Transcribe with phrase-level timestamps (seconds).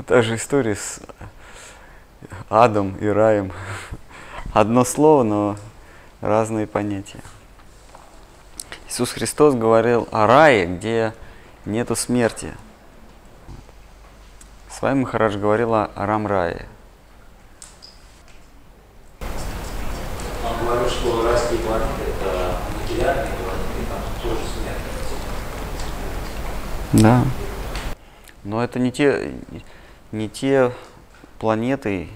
[0.00, 0.98] Вот та же история с
[2.48, 3.52] адом и раем.
[4.54, 5.56] Одно слово, но
[6.22, 7.20] разные понятия.
[8.88, 11.12] Иисус Христос говорил о рае, где
[11.66, 12.54] нету смерти.
[14.70, 16.64] С вами Махарадж говорил о рам-рае.
[19.20, 24.80] Он говорил, что райские планеты это материальные планеты, там тоже смерть.
[26.94, 27.22] Да.
[28.44, 29.34] Но это не те,
[30.12, 30.72] не те
[31.38, 32.08] планеты,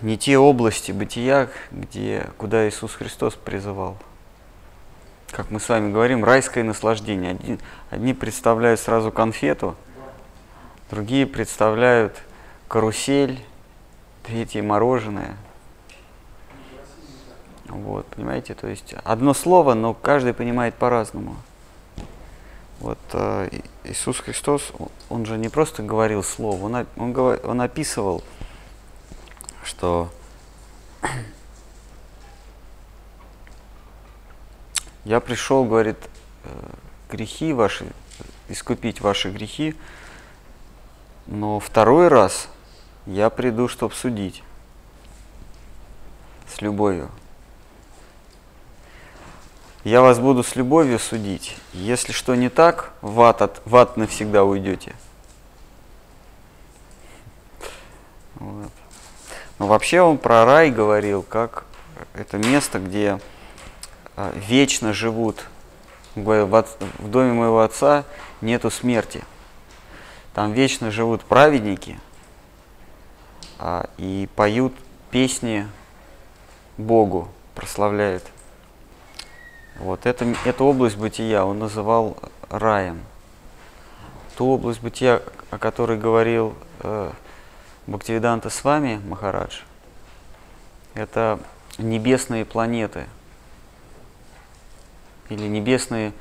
[0.00, 3.96] не те области бытия, где, куда Иисус Христос призывал.
[5.30, 7.32] Как мы с вами говорим, райское наслаждение.
[7.32, 7.58] Одни,
[7.90, 9.76] одни представляют сразу конфету,
[10.90, 12.16] другие представляют
[12.66, 13.40] карусель,
[14.22, 15.36] третьи мороженое.
[17.66, 21.36] Вот, понимаете, то есть одно слово, но каждый понимает по-разному.
[22.80, 23.48] Вот э,
[23.84, 24.72] Иисус Христос,
[25.08, 28.22] он же не просто говорил слово, он, он, он описывал,
[29.64, 30.10] что
[35.04, 35.96] я пришел, говорит,
[36.44, 36.70] э,
[37.10, 37.86] грехи ваши,
[38.48, 39.74] искупить ваши грехи,
[41.26, 42.48] но второй раз
[43.06, 44.44] я приду, чтобы судить
[46.46, 47.10] с любовью.
[49.88, 51.56] Я вас буду с любовью судить.
[51.72, 54.94] Если что не так, в ад, от, в ад навсегда уйдете.
[58.34, 58.70] Вот.
[59.58, 61.64] Но вообще он про рай говорил, как
[62.12, 63.18] это место, где
[64.14, 65.46] а, вечно живут.
[66.14, 66.66] в,
[66.98, 68.04] в доме моего отца
[68.42, 69.24] нету смерти.
[70.34, 71.98] Там вечно живут праведники
[73.58, 74.74] а, и поют
[75.10, 75.66] песни
[76.76, 78.24] Богу, прославляют.
[79.78, 82.16] Вот это, эту область бытия он называл
[82.50, 83.00] раем.
[84.36, 87.12] Ту область бытия, о которой говорил э,
[87.86, 89.60] Бхактивиданта с вами, Махарадж,
[90.94, 91.38] это
[91.78, 93.06] небесные планеты
[95.28, 96.12] или небесные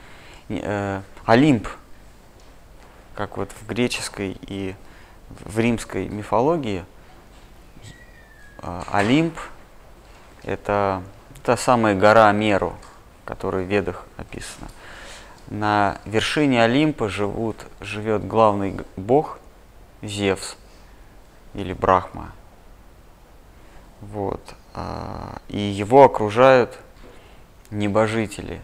[0.49, 1.67] э, Олимп,
[3.15, 4.75] как вот в греческой и
[5.29, 6.85] в римской мифологии.
[8.61, 9.35] Э, Олимп–
[10.43, 11.01] это
[11.43, 12.75] та самая гора Меру–
[13.27, 14.69] которое в Ведах описано.
[15.47, 19.39] На вершине Олимпа живут, живет главный бог
[20.01, 20.55] Зевс
[21.53, 22.31] или Брахма.
[23.99, 24.55] Вот.
[24.73, 26.79] А, и его окружают
[27.69, 28.61] небожители,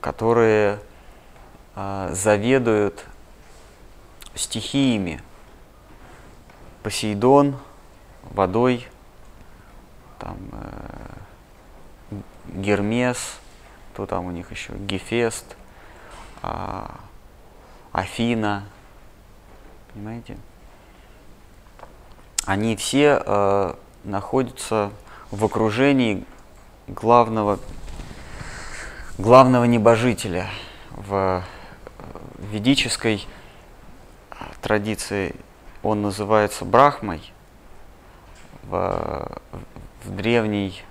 [0.00, 0.80] которые
[1.76, 3.04] а, заведуют
[4.34, 5.22] стихиями.
[6.82, 7.56] Посейдон,
[8.22, 8.88] водой,
[10.18, 11.27] там, э,
[12.48, 13.38] Гермес,
[13.92, 15.56] кто там у них еще, Гефест,
[16.42, 17.00] а,
[17.92, 18.64] Афина,
[19.92, 20.36] понимаете?
[22.44, 24.90] Они все э, находятся
[25.30, 26.24] в окружении
[26.86, 27.58] главного,
[29.18, 30.48] главного небожителя
[30.90, 31.44] в
[32.38, 33.26] ведической
[34.62, 35.34] традиции.
[35.82, 37.32] Он называется Брахмой,
[38.62, 39.38] в,
[40.04, 40.82] в древней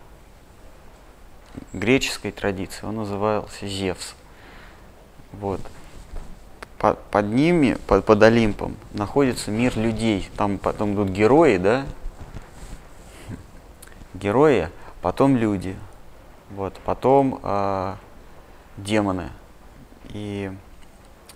[1.73, 4.13] греческой традиции он назывался Зевс.
[5.34, 5.62] Вот.
[6.78, 10.29] Под, под ними, под, под Олимпом, находится мир людей.
[10.38, 11.85] Там потом идут герои, да?
[14.13, 14.69] Герои,
[15.01, 15.75] потом люди.
[16.51, 17.96] Вот, потом э,
[18.78, 19.29] демоны.
[20.09, 20.51] И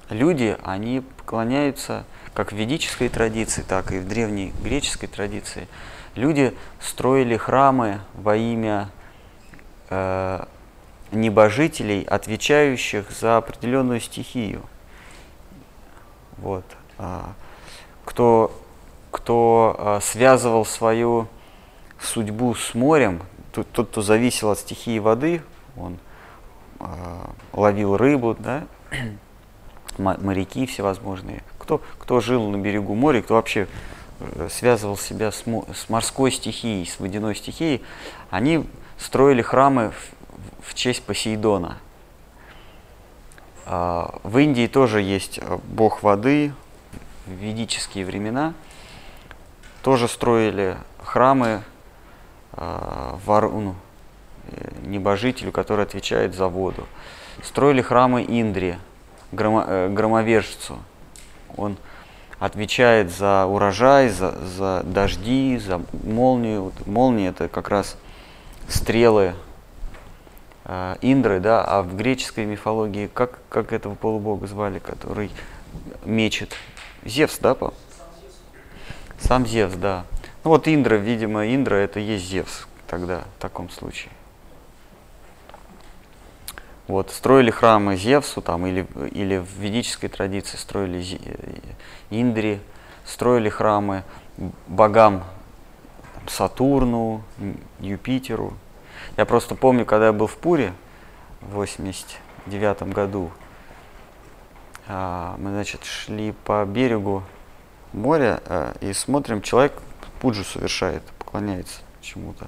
[0.10, 5.68] люди, они поклоняются как в ведической традиции, так и в древней греческой традиции.
[6.16, 8.90] Люди строили храмы во имя
[11.12, 14.62] небожителей, отвечающих за определенную стихию.
[16.38, 16.64] Вот.
[16.98, 17.34] А,
[18.06, 18.52] кто,
[19.12, 21.28] кто а, связывал свою
[22.00, 25.42] судьбу с морем, тот, кто зависел от стихии воды,
[25.76, 25.98] он
[26.80, 28.64] а, ловил рыбу, да,
[29.98, 31.44] моряки всевозможные.
[31.60, 33.68] Кто, кто жил на берегу моря, кто вообще
[34.20, 35.44] э, связывал себя с
[35.90, 37.84] морской стихией, с водяной стихией,
[38.30, 38.66] они
[39.02, 41.78] строили храмы в, в честь Посейдона.
[43.66, 46.54] А, в Индии тоже есть э, бог воды,
[47.26, 48.54] в ведические времена
[49.82, 51.64] тоже строили храмы
[52.54, 53.76] а, Варуну,
[54.48, 56.86] э, небожителю, который отвечает за воду.
[57.44, 58.24] Строили храмы
[59.32, 60.78] громо, э, громовержцу.
[61.58, 61.78] Он
[62.40, 66.72] отвечает за урожай, за, за дожди, за молнию.
[66.86, 67.98] Молния это как раз
[68.72, 69.36] стрелы
[70.66, 75.32] э, Индры, да, а в греческой мифологии как, как этого полубога звали, который
[76.06, 76.54] мечет?
[77.04, 77.74] Зевс, да, по?
[79.20, 80.06] Сам Зевс, да.
[80.44, 84.12] Ну вот Индра, видимо, Индра это есть Зевс тогда, в таком случае.
[86.88, 91.02] Вот, строили храмы Зевсу там, или, или в ведической традиции строили
[92.10, 92.60] Индри,
[93.06, 94.04] строили храмы
[94.68, 95.24] богам
[96.28, 97.24] Сатурну,
[97.80, 98.54] Юпитеру.
[99.22, 100.74] Я просто помню, когда я был в Пуре
[101.42, 103.30] в 89 году,
[104.88, 107.22] а, мы, значит, шли по берегу
[107.94, 109.74] моря а, и смотрим, человек
[110.22, 112.48] пуджу совершает, поклоняется чему-то.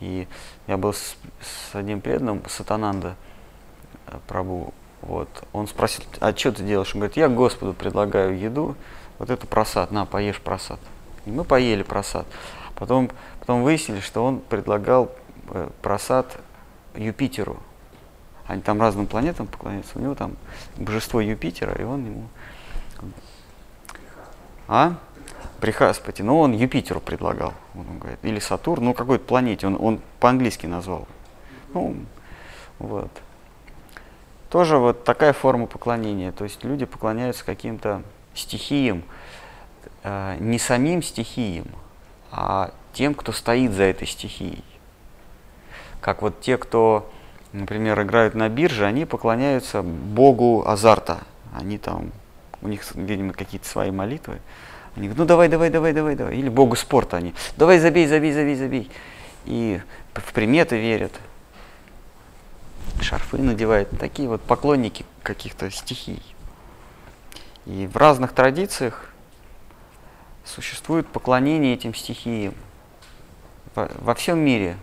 [0.00, 0.26] И
[0.66, 3.14] я был с, с одним преданным, Сатананда,
[4.06, 6.94] Э, Прабу, вот, он спросил, а что ты делаешь?
[6.94, 8.74] Он говорит, я Господу предлагаю еду,
[9.18, 10.80] вот это просад, на, поешь просад.
[11.26, 12.26] И мы поели просад.
[12.74, 13.10] Потом,
[13.40, 15.10] потом выяснили, что он предлагал
[15.82, 16.38] просад
[16.94, 17.58] Юпитеру.
[18.46, 19.98] Они там разным планетам поклоняются.
[19.98, 20.36] У него там
[20.76, 22.28] божество Юпитера, и он ему...
[24.66, 24.94] А?
[25.60, 26.22] Брихаспати.
[26.22, 28.18] Ну, он Юпитеру предлагал, он говорит.
[28.22, 29.66] Или Сатурн, ну, какой-то планете.
[29.66, 31.06] Он, он по-английски назвал.
[31.74, 31.96] Ну,
[32.78, 33.10] вот
[34.50, 36.32] тоже вот такая форма поклонения.
[36.32, 38.02] То есть люди поклоняются каким-то
[38.34, 39.04] стихиям,
[40.02, 41.66] э, не самим стихиям,
[42.32, 44.64] а тем, кто стоит за этой стихией.
[46.00, 47.10] Как вот те, кто,
[47.52, 51.18] например, играют на бирже, они поклоняются богу азарта.
[51.54, 52.12] Они там,
[52.62, 54.40] у них, видимо, какие-то свои молитвы.
[54.96, 56.36] Они говорят, ну давай, давай, давай, давай, давай.
[56.36, 58.90] Или богу спорта они, давай забей, забей, забей, забей.
[59.46, 59.80] И
[60.14, 61.12] в приметы верят
[63.02, 66.22] шарфы надевают, такие вот поклонники каких-то стихий.
[67.66, 69.10] И в разных традициях
[70.44, 72.54] существует поклонение этим стихиям.
[73.74, 74.76] Во, всем мире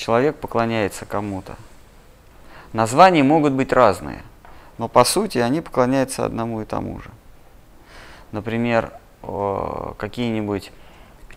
[0.00, 1.56] человек поклоняется кому-то.
[2.72, 4.22] Названия могут быть разные,
[4.78, 7.10] но по сути они поклоняются одному и тому же.
[8.32, 8.92] Например,
[9.98, 10.72] какие-нибудь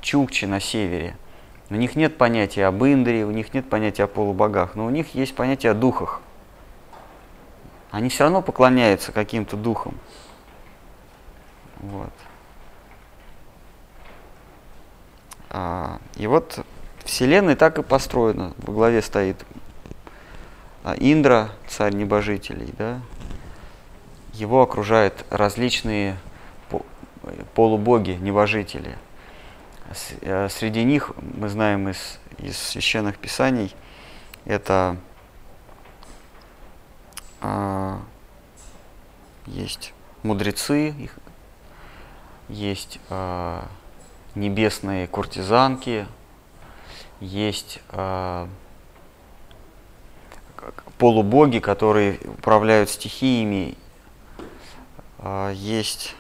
[0.01, 1.18] чукчи на севере–
[1.74, 5.15] у них нет понятия об Индре, у них нет понятия о полубогах, но у них
[5.15, 6.21] есть понятие о духах.
[7.89, 9.95] Они все равно поклоняются каким-то духам.
[11.77, 12.13] Вот.
[15.50, 16.63] А, и вот
[17.05, 18.53] Вселенная так и построена.
[18.57, 19.45] Во главе стоит
[20.83, 23.00] а, Индра, царь небожителей, да?
[24.33, 26.17] Его окружают различные
[27.53, 28.97] полубоги, небожители–
[30.21, 33.75] Э, среди них мы знаем из, из священных писаний,
[34.45, 34.97] это
[37.41, 38.01] а,
[39.45, 41.15] есть мудрецы, их,
[42.50, 43.67] есть а,
[44.35, 46.07] небесные куртизанки,
[47.23, 48.47] есть а,
[50.97, 53.77] полубоги, которые управляют стихиями,
[55.19, 56.15] а, есть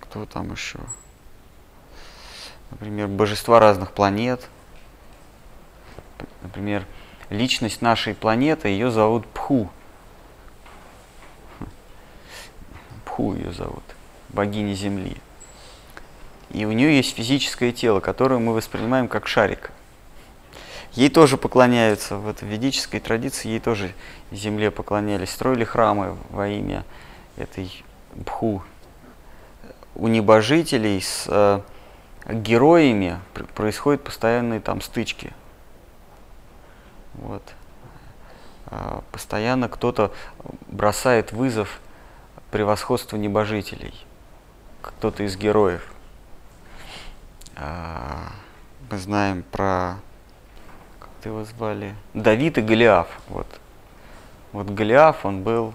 [0.00, 0.78] кто там еще?
[2.70, 4.48] например, божества разных планет.
[6.42, 6.86] Например,
[7.30, 9.70] личность нашей планеты, ее зовут Пху.
[13.04, 13.82] Пху ее зовут,
[14.28, 15.16] богиня Земли.
[16.50, 19.70] И у нее есть физическое тело, которое мы воспринимаем как шарик.
[20.92, 23.92] Ей тоже поклоняются, в этой ведической традиции ей тоже
[24.32, 26.84] земле поклонялись, строили храмы во имя
[27.36, 27.84] этой
[28.14, 28.62] Бху.
[29.94, 31.60] У небожителей с э,
[32.26, 33.18] героями
[33.54, 35.32] происходят постоянные там стычки.
[37.14, 37.42] Вот.
[38.66, 40.12] А, постоянно кто-то
[40.68, 41.80] бросает вызов
[42.50, 43.94] превосходству небожителей.
[44.82, 45.86] Кто-то из героев.
[47.58, 49.96] Мы знаем про,
[51.00, 53.08] как ты его звали, Давид и Голиаф.
[53.28, 53.46] Вот.
[54.52, 55.74] Вот Голиаф, он был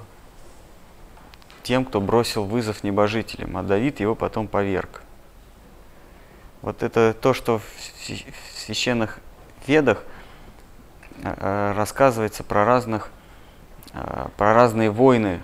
[1.63, 5.01] тем, кто бросил вызов небожителям, а Давид его потом поверг.
[6.61, 7.63] Вот это то, что в
[8.55, 9.19] священных
[9.67, 10.03] ведах
[11.21, 13.09] э, э, рассказывается про разных,
[13.93, 15.41] э, про разные войны.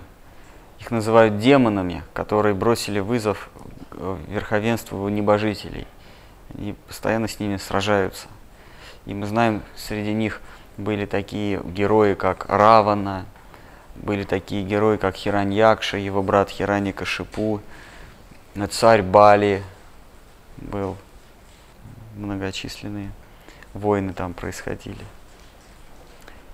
[0.78, 3.50] Их называют демонами, которые бросили вызов
[4.28, 5.86] верховенству небожителей.
[6.56, 8.28] Они постоянно с ними сражаются.
[9.06, 10.40] И мы знаем, среди них
[10.76, 13.26] были такие герои, как Равана,
[13.96, 17.60] были такие герои, как Хираньякша, его брат Хираника Шипу,
[18.70, 19.62] царь Бали
[20.56, 20.96] был
[22.16, 23.10] многочисленные
[23.74, 25.04] войны там происходили.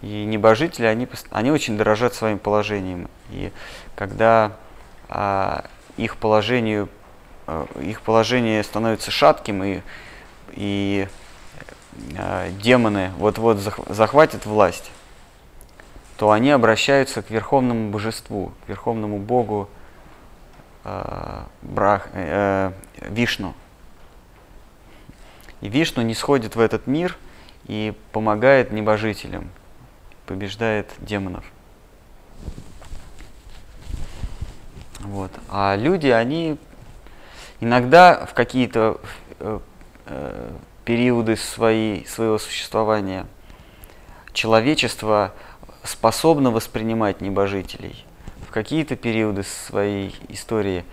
[0.02, 3.08] И небожители, они, они очень дорожат своим положением.
[3.30, 3.50] И
[3.94, 4.52] когда
[5.08, 5.64] а,
[5.96, 6.88] их, положению,
[7.80, 9.80] их положение становится шатким, и,
[10.52, 11.08] и
[12.16, 14.90] э, демоны вот-вот захватят власть,
[16.16, 19.68] то они обращаются к верховному божеству, к верховному богу
[20.84, 22.72] э, Брах, э,
[23.02, 23.54] Вишну.
[25.60, 27.16] И Вишну не сходит в этот мир
[27.66, 29.50] и помогает небожителям,
[30.26, 31.44] побеждает демонов.
[35.00, 35.30] Вот.
[35.48, 36.58] А люди, они
[37.60, 39.00] иногда в какие-то
[39.40, 39.58] э,
[40.06, 40.50] э,
[40.84, 43.26] периоды своей, своего существования
[44.32, 45.32] человечество
[45.82, 48.04] способно воспринимать небожителей.
[48.48, 50.84] В какие-то периоды своей истории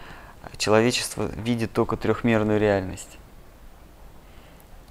[0.58, 3.18] человечество видит только трехмерную реальность.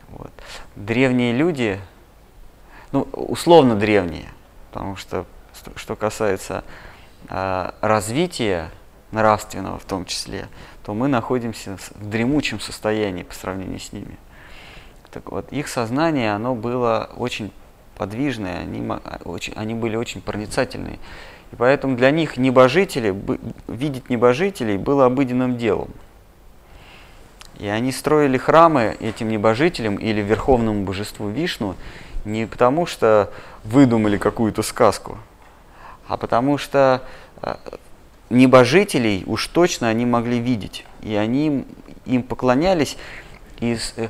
[0.08, 0.32] Вот.
[0.76, 1.80] Древние люди,
[2.92, 4.28] ну, условно древние,
[4.70, 5.26] потому что,
[5.76, 6.64] что касается
[7.28, 8.70] э, развития
[9.12, 10.48] нравственного в том числе,
[10.84, 14.18] то мы находимся в дремучем состоянии по сравнению с ними.
[15.10, 17.52] Так вот, их сознание, оно было очень
[17.96, 18.90] подвижное, они,
[19.24, 20.98] очень, они были очень проницательные.
[21.52, 23.14] И поэтому для них небожители,
[23.68, 25.90] видеть небожителей было обыденным делом.
[27.58, 31.76] И они строили храмы этим небожителям или верховному божеству Вишну
[32.24, 33.30] не потому, что
[33.64, 35.18] выдумали какую-то сказку,
[36.08, 37.02] а потому что
[37.42, 37.54] э,
[38.32, 40.84] небожителей уж точно они могли видеть.
[41.02, 41.64] И они
[42.06, 42.96] им поклонялись.
[43.60, 44.08] И э,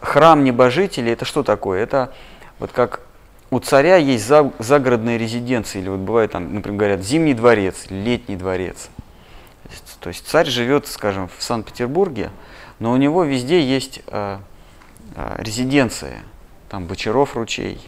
[0.00, 1.82] храм небожителей это что такое?
[1.82, 2.12] Это
[2.58, 3.00] вот как
[3.50, 4.26] у царя есть
[4.58, 8.88] загородная резиденция, или вот бывает там, например, говорят, зимний дворец, летний дворец.
[10.00, 12.30] То есть царь живет, скажем, в Санкт-Петербурге,
[12.78, 14.38] но у него везде есть э,
[15.14, 16.22] э, резиденция,
[16.68, 17.80] там Бочаров ручей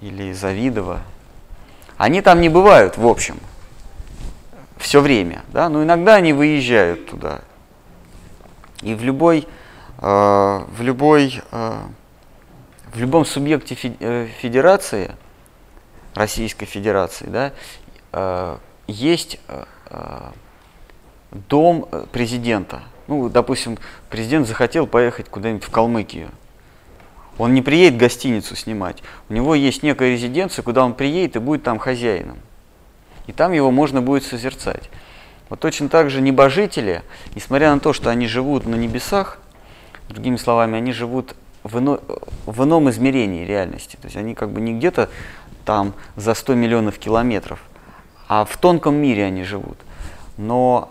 [0.00, 1.00] или Завидово.
[1.96, 3.38] Они там не бывают, в общем
[4.78, 7.42] все время, да, но иногда они выезжают туда.
[8.82, 9.46] И в любой,
[9.98, 11.80] э, в любой, э,
[12.92, 15.14] в любом субъекте э, федерации,
[16.14, 17.52] Российской Федерации, да,
[18.12, 18.56] э,
[18.86, 20.30] есть э, э,
[21.48, 22.82] дом президента.
[23.08, 23.78] Ну, допустим,
[24.10, 26.30] президент захотел поехать куда-нибудь в Калмыкию.
[27.36, 29.02] Он не приедет гостиницу снимать.
[29.28, 32.38] У него есть некая резиденция, куда он приедет и будет там хозяином
[33.28, 34.90] и там его можно будет созерцать.
[35.48, 37.02] Вот точно так же небожители,
[37.36, 39.38] несмотря на то, что они живут на небесах,
[40.08, 42.00] другими словами, они живут в, ино,
[42.46, 43.96] в ином измерении реальности.
[43.96, 45.10] То есть они как бы не где-то
[45.64, 47.60] там за 100 миллионов километров,
[48.28, 49.76] а в тонком мире они живут.
[50.38, 50.90] Но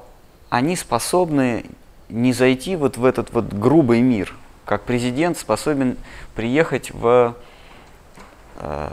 [0.50, 1.66] они способны
[2.10, 4.34] не зайти вот в этот вот грубый мир,
[4.66, 5.98] как президент способен
[6.36, 7.36] приехать в,
[8.58, 8.90] э,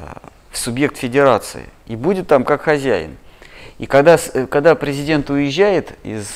[0.50, 3.18] в субъект федерации и будет там как хозяин.
[3.78, 6.28] И когда, э, когда президент уезжает из,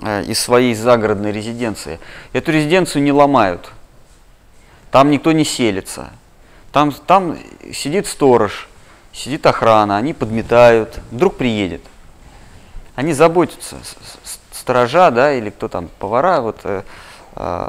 [0.00, 1.98] э, из своей загородной резиденции,
[2.32, 3.70] эту резиденцию не ломают.
[4.90, 6.10] Там никто не селится.
[6.72, 7.38] Там, там
[7.72, 8.68] сидит сторож,
[9.12, 11.82] сидит охрана, они подметают, вдруг приедет.
[12.94, 13.76] Они заботятся,
[14.52, 16.82] сторожа, да, или кто там, повара, вот, э,
[17.36, 17.68] э,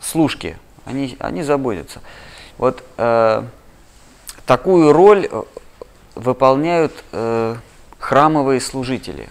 [0.00, 2.00] служки, они, они заботятся.
[2.58, 3.44] Вот э,
[4.46, 5.28] такую роль
[6.14, 7.56] выполняют э,
[7.98, 9.28] храмовые служители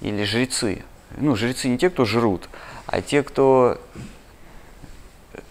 [0.00, 0.84] или жрецы.
[1.16, 2.48] Ну, жрецы не те, кто жрут,
[2.86, 3.80] а те, кто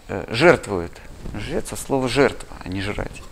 [0.08, 1.00] э, жертвует.
[1.34, 3.22] Жрец, а слово жертва, а не жрать.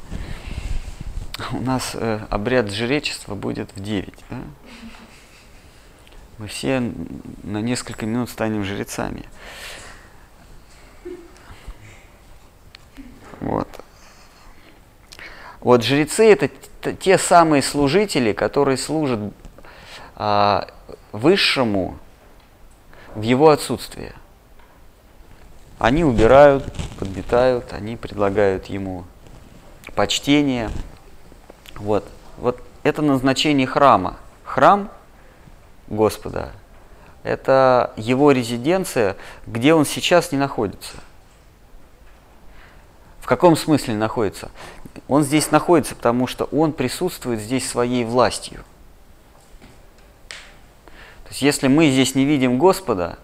[1.53, 4.15] У нас э, обряд жречества будет в 9.
[4.31, 4.37] Да?
[6.39, 6.81] Мы все
[7.43, 9.25] на несколько минут станем жрецами.
[13.41, 13.69] Вот.
[15.61, 16.49] Вот жрецы это
[16.99, 19.21] те самые служители, которые служат
[20.17, 20.69] а,
[21.13, 21.99] высшему
[23.15, 24.13] в его отсутствие.
[25.79, 26.65] Они убирают,
[26.99, 29.05] подметают, они предлагают ему
[29.95, 30.71] почтение.
[31.77, 32.07] Вот.
[32.37, 34.17] вот это назначение храма.
[34.45, 34.91] Храм
[35.89, 36.53] Господа–
[37.23, 40.95] это его резиденция, где он сейчас не находится.
[43.21, 44.51] В каком смысле находится?
[45.09, 48.65] Он здесь находится, потому что он присутствует здесь своей властью.
[51.25, 53.19] То есть если мы здесь не видим Господа,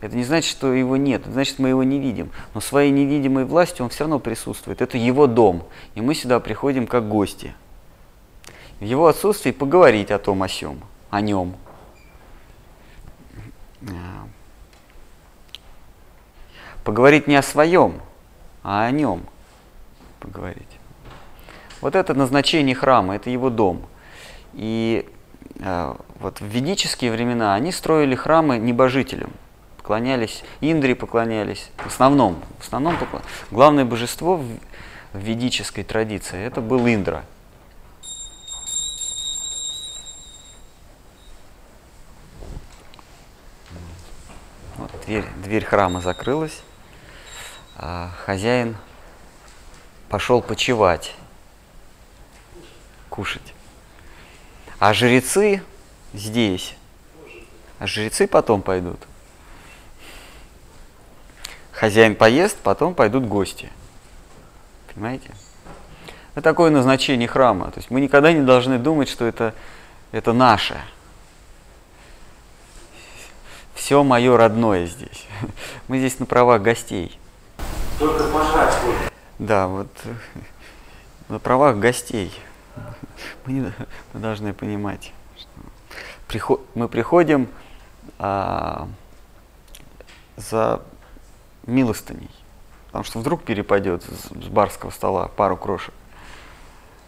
[0.00, 2.30] это не значит, что его нет, это значит, мы его не видим.
[2.52, 4.82] Но своей невидимой властью он все равно присутствует.
[4.82, 7.54] Это его дом, и мы сюда приходим как гости.
[8.80, 10.80] В его отсутствии поговорить о том, о сем,
[11.10, 11.56] о нем.
[16.84, 18.00] Поговорить не о своем,
[18.62, 19.22] а о нем
[20.20, 20.73] поговорить.
[21.84, 23.84] Вот это назначение храма, это его дом.
[24.54, 25.06] И
[25.56, 29.30] э, вот в ведические времена они строили храмы небожителям,
[29.76, 33.20] поклонялись, Индре поклонялись, в основном, в основном покла...
[33.50, 34.46] главное божество в,
[35.12, 37.22] в ведической традиции это был Индра.
[44.78, 46.62] Вот дверь, дверь храма закрылась,
[47.76, 48.74] а хозяин
[50.08, 51.14] пошел почевать,
[53.14, 53.54] кушать.
[54.80, 55.62] А жрецы
[56.14, 56.74] здесь,
[57.78, 58.98] а жрецы потом пойдут.
[61.70, 63.70] Хозяин поест, потом пойдут гости.
[64.92, 65.30] Понимаете?
[66.32, 67.70] Это такое назначение храма.
[67.70, 69.54] То есть мы никогда не должны думать, что это,
[70.10, 70.76] это наше.
[73.76, 75.26] Все мое родное здесь.
[75.88, 77.18] Мы здесь на правах гостей.
[77.98, 78.74] Только пожрать.
[79.38, 79.88] Да, вот
[81.28, 82.32] на правах гостей.
[83.46, 83.72] Мы, не,
[84.12, 85.48] мы должны понимать, что
[86.26, 87.48] приход, мы приходим
[88.18, 88.88] а,
[90.36, 90.82] за
[91.66, 92.30] милостыней.
[92.86, 95.92] Потому что вдруг перепадет с, с барского стола пару крошек.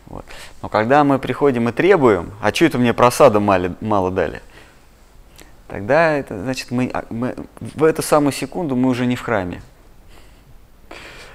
[0.06, 0.24] Вот.
[0.62, 4.42] Но когда мы приходим и требуем, а что это мне просада мало, мало дали,
[5.68, 9.62] тогда это значит мы, а, мы в эту самую секунду мы уже не в храме.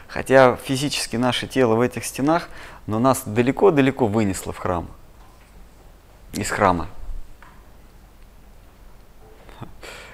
[0.08, 2.50] Хотя физически наше тело в этих стенах,
[2.88, 4.88] но нас далеко-далеко вынесло в храм.
[6.34, 6.88] Из храма.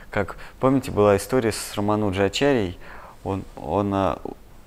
[0.10, 2.78] Как, помните, была история с Рамануджи Ачарьей,
[3.24, 4.20] он, он а,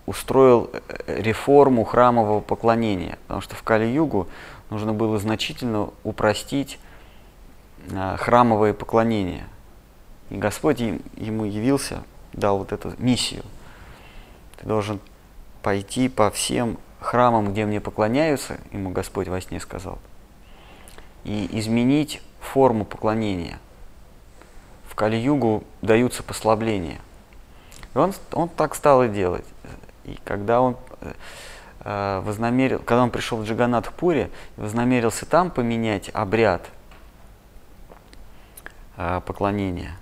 [0.06, 4.28] устроил э, реформу храмового поклонения, потому что в Кали-Югу
[4.68, 6.78] нужно было значительно упростить
[7.92, 9.44] а, храмовое поклонение.
[10.28, 12.02] И Господь им, ему явился,
[12.32, 13.42] дал вот эту миссию.
[14.58, 15.00] Ты должен
[15.62, 19.98] пойти по всем храмам, где мне поклоняются, ему Господь во сне сказал,
[21.24, 23.58] и изменить форму поклонения.
[24.88, 27.00] В Кали-Югу даются послабления.
[27.94, 29.46] И он, он так стал и делать.
[30.04, 30.76] И когда он
[31.80, 36.68] э, вознамерил, когда он пришел в Джаганат Пури, вознамерился там поменять обряд
[38.96, 39.96] э, поклонения,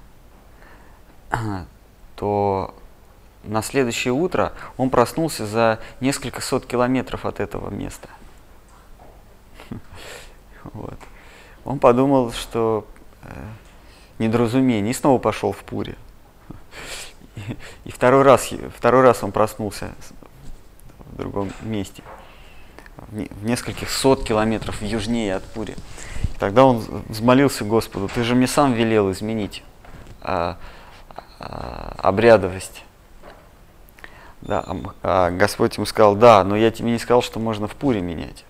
[2.16, 2.74] то
[3.44, 8.08] на следующее утро он проснулся за несколько сот километров от этого места.
[10.74, 10.98] Вот.
[11.64, 12.86] Он подумал, что
[13.22, 13.28] э,
[14.18, 15.96] недоразумение, и снова пошел в Пури.
[17.36, 19.92] И, и второй, раз, второй раз он проснулся
[20.98, 22.02] в другом месте,
[22.96, 25.76] в, в нескольких сот километров южнее от Пури.
[26.24, 29.62] И тогда он взмолился Господу, ты же мне сам велел изменить
[30.20, 30.58] а,
[31.38, 32.82] а, обрядовость
[34.40, 34.64] да,
[35.02, 38.44] а Господь ему сказал, да, но я тебе не сказал, что можно в Пуре менять.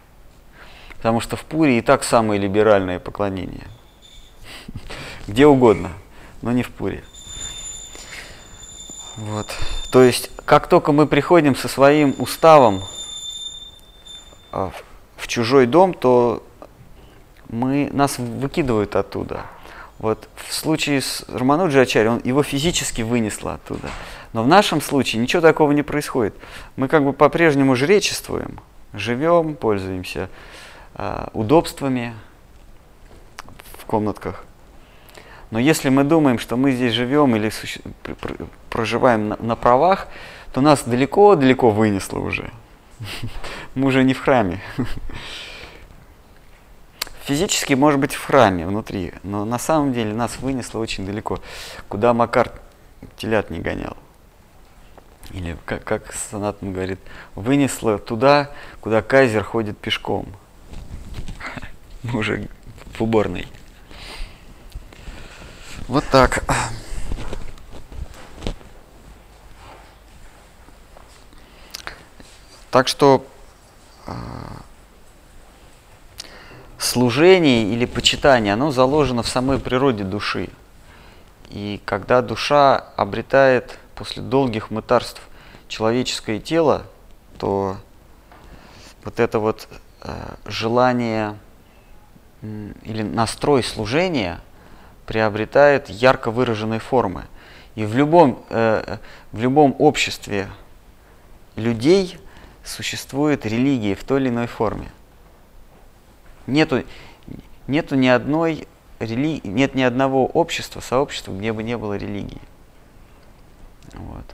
[0.96, 3.66] Потому что в Пуре и так самое либеральное поклонение.
[5.28, 5.92] Где угодно,
[6.42, 7.02] но не в Пуре.
[9.16, 9.46] Вот.
[9.90, 12.82] То есть, как только мы приходим со своим уставом
[14.52, 14.70] а,
[15.16, 16.42] в чужой дом, то
[17.48, 19.46] мы, нас выкидывают оттуда.
[19.98, 23.90] Вот в случае с Рамануджи Ачари, он его физически вынесло оттуда.
[24.32, 26.34] Но в нашем случае ничего такого не происходит.
[26.76, 28.60] Мы как бы по-прежнему жречествуем,
[28.92, 30.28] живем, пользуемся
[30.94, 32.14] э, удобствами
[33.78, 34.44] в комнатках.
[35.50, 37.80] Но если мы думаем, что мы здесь живем или суще...
[38.70, 40.08] проживаем на, на правах,
[40.52, 42.50] то нас далеко-далеко вынесло уже.
[43.74, 44.60] Мы уже не в храме.
[47.28, 51.40] Физически, может быть, в храме внутри, но на самом деле нас вынесло очень далеко,
[51.86, 52.58] куда Макар
[53.18, 53.98] телят не гонял.
[55.32, 56.98] Или, как, как Санатан говорит,
[57.34, 60.26] вынесло туда, куда кайзер ходит пешком.
[62.14, 62.48] Уже
[62.94, 63.46] в уборной.
[65.86, 66.44] Вот так.
[72.70, 73.26] Так что
[74.06, 74.12] э,
[76.78, 80.48] служение или почитание, оно заложено в самой природе души.
[81.50, 85.20] И когда душа обретает после долгих мытарств
[85.66, 86.84] человеческое тело,
[87.38, 87.76] то
[89.04, 89.68] вот это вот
[90.02, 91.36] э, желание
[92.42, 94.40] или настрой служения
[95.06, 97.24] приобретает ярко выраженные формы.
[97.74, 98.98] И в любом, э,
[99.32, 100.48] в любом обществе
[101.56, 102.18] людей
[102.64, 104.88] существует религия в той или иной форме.
[106.48, 106.82] Нету,
[107.66, 108.66] нету ни одной
[108.98, 109.40] рели...
[109.44, 112.40] нет ни одного общества, сообщества, где бы не было религии.
[113.92, 114.24] Вот.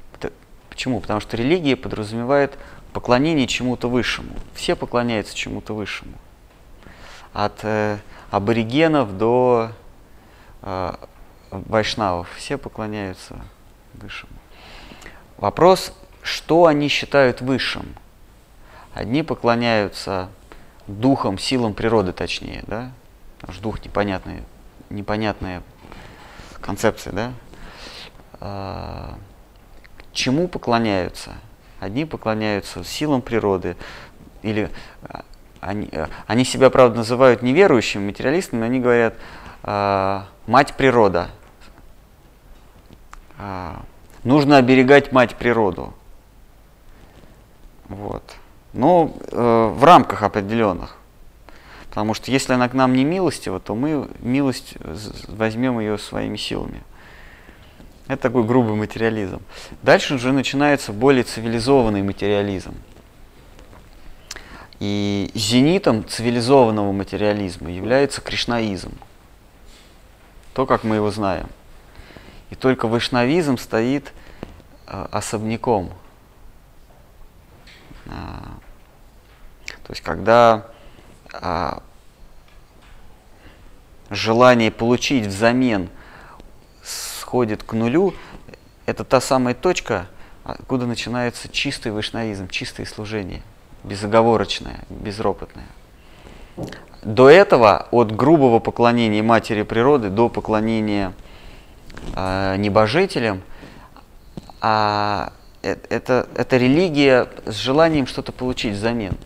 [0.69, 1.01] Почему?
[1.01, 2.59] Потому что религия подразумевает
[2.93, 4.31] поклонение чему-то высшему.
[4.55, 6.15] Все поклоняются чему-то высшему.
[7.33, 7.99] От э,
[8.31, 9.73] аборигенов до
[10.63, 10.95] э,
[11.51, 12.29] вайшнавов.
[12.37, 13.37] Все поклоняются
[13.95, 14.33] высшему.
[15.37, 17.95] Вопрос, что они считают высшим?
[18.95, 20.29] Одни поклоняются
[20.87, 22.93] духам, силам природы, точнее, да?
[23.49, 24.43] Что дух непонятная,
[24.91, 25.63] непонятная
[26.61, 27.33] концепция, да?
[28.41, 29.19] А,
[30.13, 31.33] чему поклоняются?
[31.81, 33.77] Одни поклоняются силам природы,
[34.43, 34.71] или
[35.03, 35.25] а,
[35.61, 39.15] они, а, они себя, правда, называют неверующими материалистами, но они говорят
[39.63, 41.31] а, «мать природа».
[43.39, 43.83] А,
[44.23, 45.93] нужно оберегать мать природу.
[47.89, 48.37] Вот.
[48.75, 50.99] Но э, в рамках определенных.
[51.89, 54.75] Потому что если она к нам не милостива, то мы милость
[55.29, 56.83] возьмем ее своими силами.
[58.09, 59.41] Это такой грубый материализм.
[59.83, 62.75] Дальше уже начинается более цивилизованный материализм.
[64.81, 68.93] И зенитом цивилизованного материализма является кришнаизм.
[70.53, 71.47] То, как мы его знаем.
[72.51, 74.13] И только вайшнавизм стоит
[74.89, 75.91] э, особняком.
[79.85, 80.67] То есть, когда
[81.33, 81.83] а,
[84.11, 85.89] желание получить взамен
[86.83, 88.15] сходит к нулю,
[88.87, 90.07] это та самая точка,
[90.45, 93.43] откуда начинается чистый вайшнавизм, чистое служение,
[93.83, 95.67] безоговорочное, безропотное.
[97.03, 101.13] До этого, от грубого поклонения матери природы до поклонения
[102.15, 103.43] э, небожителям,
[104.61, 109.17] а, э, это, это религия с желанием что-то получить взамен.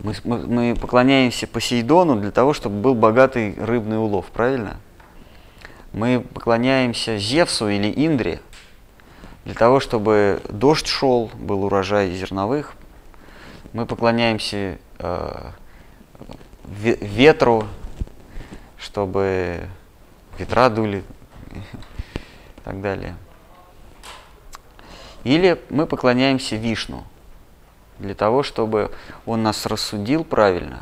[0.00, 4.76] Мы, мы, поклоняемся Посейдону для того, чтобы был богатый рыбный улов, правильно?
[5.92, 8.40] Мы поклоняемся Зевсу или Индре
[9.44, 12.74] для того, чтобы дождь шел, был урожай зерновых.
[13.72, 15.50] Мы поклоняемся э,
[16.64, 17.64] ветру,
[18.78, 19.66] чтобы
[20.38, 21.02] ветра дули
[21.50, 23.16] и так далее.
[25.24, 27.04] Или мы поклоняемся Вишну–
[27.98, 28.90] для того, чтобы
[29.26, 30.80] Он нас рассудил правильно,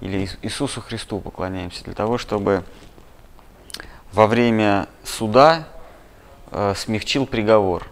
[0.00, 2.64] или Иисусу Христу поклоняемся, для того, чтобы
[4.12, 5.66] во время суда
[6.50, 7.88] э, смягчил приговор.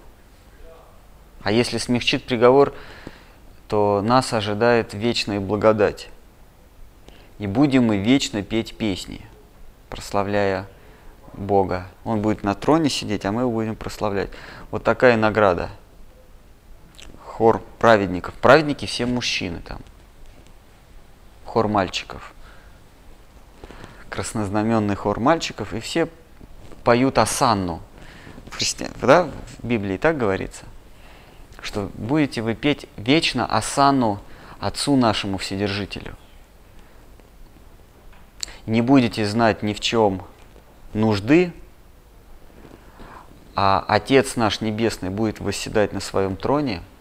[1.42, 2.74] А если смягчит приговор,
[3.68, 6.08] то нас ожидает вечная благодать.
[7.38, 9.20] И будем мы вечно петь песни,
[9.90, 10.66] прославляя
[11.32, 11.88] Бога.
[12.04, 14.30] Он будет на троне сидеть, а мы его будем прославлять.
[14.70, 15.70] Вот такая награда–
[17.34, 18.32] хор праведников.
[18.34, 19.80] Праведники все мужчины там.
[21.44, 22.32] Хор мальчиков.
[24.08, 25.74] Краснознаменный хор мальчиков.
[25.74, 26.08] И все
[26.84, 27.82] поют осанну.
[28.48, 29.24] В, да?
[29.58, 30.64] в Библии так говорится.
[31.60, 34.20] Что будете вы петь вечно осанну
[34.60, 36.14] Отцу нашему Вседержителю.
[38.66, 40.22] Не будете знать ни в чем
[40.92, 41.52] нужды,
[43.56, 46.80] а Отец наш Небесный будет восседать на своем троне–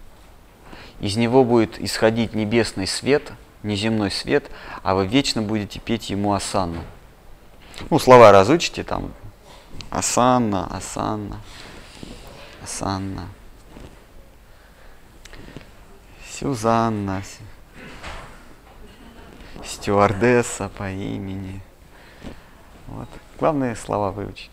[1.04, 4.50] из него будет исходить небесный свет, неземной свет,
[4.84, 6.82] а вы вечно будете петь ему осанну.
[7.90, 9.12] Ну, слова разучите там.
[9.90, 11.42] Асанна, Асанна,
[12.64, 13.28] Асанна.
[16.26, 17.22] Сюзанна,
[19.66, 21.62] стюардесса по имени.
[22.88, 23.10] Вот.
[23.38, 24.52] Главные слова выучить.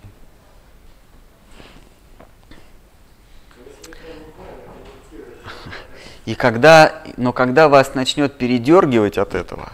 [6.31, 9.73] И когда, но когда вас начнет передергивать от этого,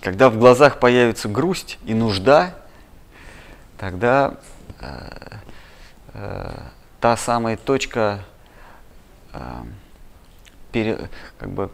[0.00, 2.54] когда в глазах появится грусть и нужда,
[3.76, 4.36] тогда
[4.78, 5.38] э,
[6.14, 6.58] э,
[7.00, 8.20] та самая точка,
[9.32, 9.40] э,
[10.70, 11.72] пере, как бы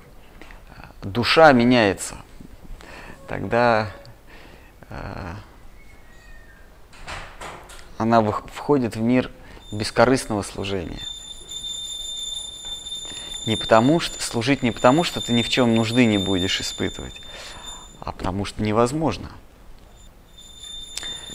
[1.02, 2.14] душа меняется.
[3.28, 3.88] Тогда
[4.88, 5.34] э,
[7.98, 9.30] она входит в мир
[9.70, 11.11] бескорыстного служения.
[13.46, 17.20] Не потому что, служить не потому, что ты ни в чем нужды не будешь испытывать,
[18.00, 19.30] а потому что невозможно.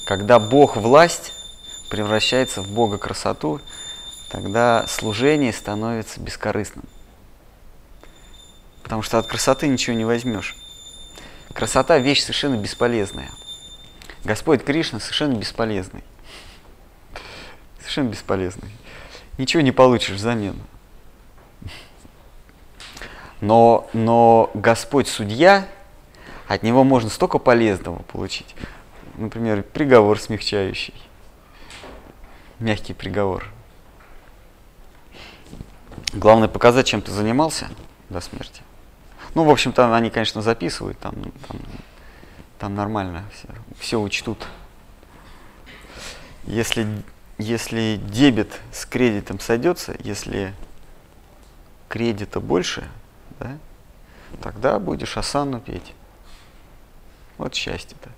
[0.06, 1.34] Когда Бог власть
[1.90, 3.60] превращается в Бога красоту,
[4.30, 6.86] тогда служение становится бескорыстным.
[8.84, 10.56] Потому что от красоты ничего не возьмешь.
[11.54, 13.32] Красота– вещь совершенно бесполезная.
[14.24, 16.04] Господь Кришна совершенно бесполезный.
[17.80, 18.70] Совершенно бесполезный.
[19.38, 20.56] Ничего не получишь взамен.
[23.42, 25.68] Но, но Господь судья,
[26.48, 28.56] от него можно столько полезного получить.
[29.18, 30.94] Например, приговор смягчающий.
[32.60, 33.48] Мягкий приговор.
[36.14, 37.68] Главное показать, чем ты занимался
[38.10, 38.62] до смерти.
[39.36, 41.14] Ну, в общем, там они, конечно, записывают, там,
[41.48, 41.60] там,
[42.58, 43.48] там нормально, все,
[43.80, 44.48] все учтут.
[46.48, 46.88] если,
[47.38, 50.54] если дебет с кредитом сойдется, если
[51.90, 52.90] кредита больше,
[53.40, 53.58] да,
[54.42, 55.94] тогда будешь осанну петь.
[57.38, 58.10] Вот счастье-то.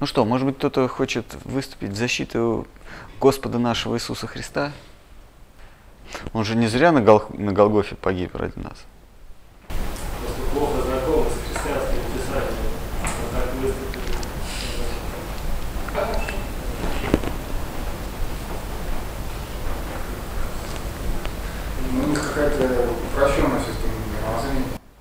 [0.00, 2.66] Ну что, может быть, кто-то хочет выступить в защиту
[3.20, 4.72] Господа нашего Иисуса Христа?
[6.32, 7.24] Он же не зря на, Гол...
[7.30, 8.84] на Голгофе погиб ради нас.
[10.20, 12.54] Просто плохо знакомы с христианским писанием.
[13.02, 13.98] А так выступили.
[21.92, 23.57] Ну, у них какая-то упрощенная.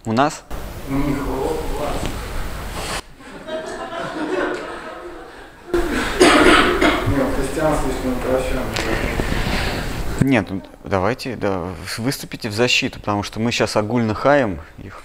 [0.08, 0.42] У нас?
[0.90, 1.18] У них.
[10.22, 11.62] Нет, ну, давайте да,
[11.98, 15.02] выступите в защиту, потому что мы сейчас огульно хаем их.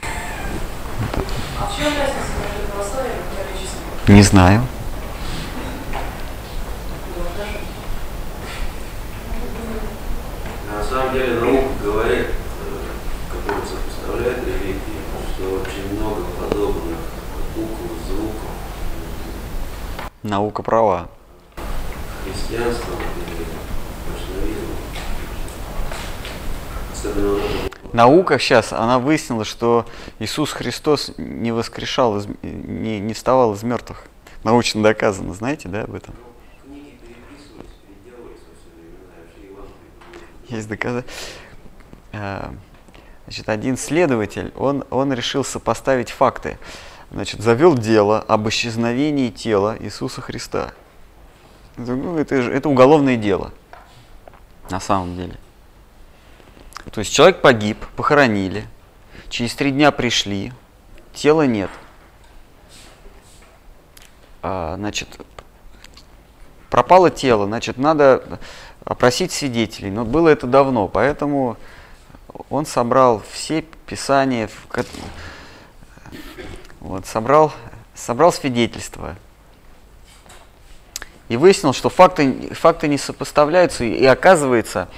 [1.60, 3.18] А в чем разница между православием
[4.08, 4.12] и?
[4.12, 4.62] Не знаю.
[7.16, 7.58] Ну, даже
[10.76, 12.32] На самом деле наука говорит, э,
[13.32, 15.02] которая сопоставляет религии,
[15.36, 16.98] что очень много подобных
[17.54, 18.52] букв, звуков
[20.22, 21.08] Наука права.
[27.92, 29.84] Наука сейчас, она выяснила, что
[30.18, 34.04] Иисус Христос не воскрешал, из- не, не вставал из мертвых.
[34.44, 36.14] Научно доказано, знаете, да, об этом?
[40.48, 41.12] Есть доказательства.
[43.24, 46.58] Значит, один следователь, он, он решил сопоставить факты.
[47.12, 50.72] Значит, завел дело об исчезновении тела Иисуса Христа.
[51.76, 53.52] Ну, это, это уголовное дело,
[54.70, 55.36] на самом деле.
[56.90, 58.66] То есть человек погиб, похоронили,
[59.28, 60.54] через три дня пришли,
[61.12, 61.68] тела нет.
[64.40, 65.08] А, значит,
[66.70, 68.40] пропало тело, значит, надо
[68.86, 69.90] опросить свидетелей.
[69.90, 71.58] Но было это давно, поэтому
[72.48, 74.48] он собрал все писания,
[76.82, 77.52] вот, собрал,
[77.94, 79.16] собрал свидетельства.
[81.28, 84.88] И выяснил, что факты, факты не сопоставляются, и, оказывается,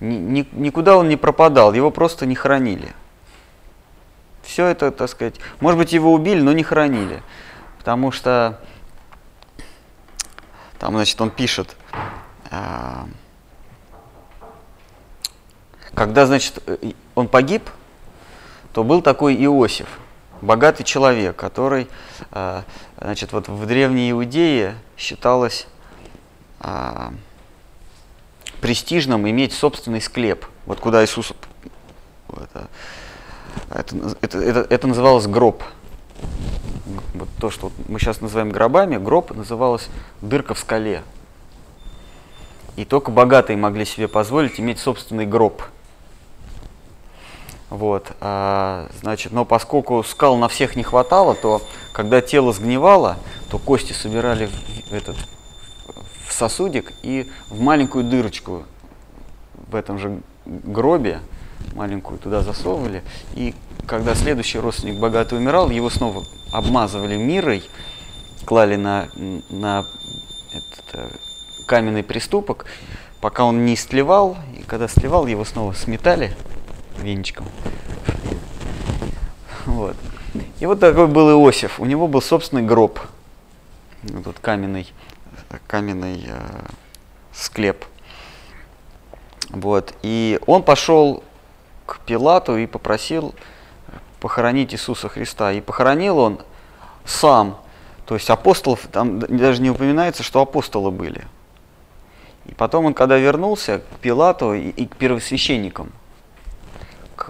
[0.00, 2.94] ни- ни- никуда он не пропадал, его просто не хоронили.
[4.42, 7.22] Все это, так сказать, может быть, его убили, но не хоронили.
[7.78, 8.60] Потому что
[10.78, 11.76] там, значит, он пишет,
[12.50, 13.06] а,
[15.94, 17.68] когда, значит, э, он погиб,
[18.72, 19.88] то был такой Иосиф,
[20.44, 21.88] богатый человек, который,
[22.30, 22.64] а,
[23.00, 25.66] значит, вот в древней Иудее считалось
[26.60, 27.12] а,
[28.60, 31.32] престижным иметь собственный склеп, вот куда Иисус,
[32.28, 32.68] это,
[33.70, 35.62] это, это, это- называлось гроб.
[37.14, 39.88] Вот то, что мы сейчас называем гробами, гроб называлось
[40.20, 41.02] дырка в скале.
[42.76, 45.62] И только богатые могли себе позволить иметь собственный гроб.
[47.74, 51.60] Вот, а, значит, но поскольку скал на всех не хватало, то
[51.92, 53.16] когда тело сгнивало,
[53.50, 55.16] то кости собирали в, этот,
[56.24, 58.62] в сосудик и в маленькую дырочку
[59.66, 61.18] в этом же гробе,
[61.74, 63.02] маленькую туда засовывали.
[63.34, 63.56] И
[63.88, 67.64] когда следующий родственник богатый умирал, его снова обмазывали мирой,
[68.44, 69.08] клали на,
[69.50, 69.84] на
[70.52, 71.08] этот, э,
[71.66, 72.66] каменный приступок,
[73.20, 76.36] пока он не истлевал, и когда сливал, его снова сметали
[76.98, 77.46] венчиком.
[79.66, 79.96] Вот.
[80.60, 81.80] И вот такой был Иосиф.
[81.80, 83.00] У него был собственный гроб.
[84.22, 84.92] Тут каменный,
[85.66, 86.40] каменный э,
[87.32, 87.84] склеп.
[89.50, 89.94] Вот.
[90.02, 91.22] И он пошел
[91.86, 93.34] к Пилату и попросил
[94.20, 95.52] похоронить Иисуса Христа.
[95.52, 96.40] И похоронил он
[97.04, 97.58] сам.
[98.06, 101.24] То есть апостолов, там даже не упоминается, что апостолы были.
[102.46, 105.92] И потом он, когда вернулся к Пилату и, и к первосвященникам,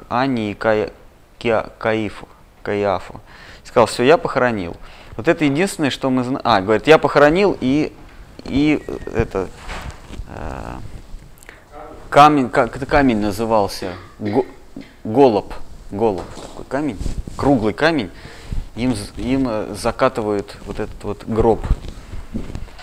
[0.08, 2.28] Анне и Киа- Каифу,
[2.62, 3.20] Каиафу,
[3.64, 4.76] сказал, все, я похоронил.
[5.16, 6.40] Вот это единственное, что мы знаем.
[6.44, 7.92] А, говорит, я похоронил и,
[8.44, 9.48] и э, это,
[10.28, 10.74] э,
[12.10, 14.46] камень, как это камень назывался, Го-
[15.04, 15.54] голуб,
[15.90, 16.98] голуб, такой камень,
[17.36, 18.10] круглый камень,
[18.74, 21.64] им, им э, закатывают вот этот вот гроб.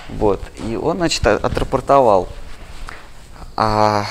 [0.10, 0.41] Вот.
[0.67, 2.27] И он, значит, отрапортовал.
[3.57, 4.05] А,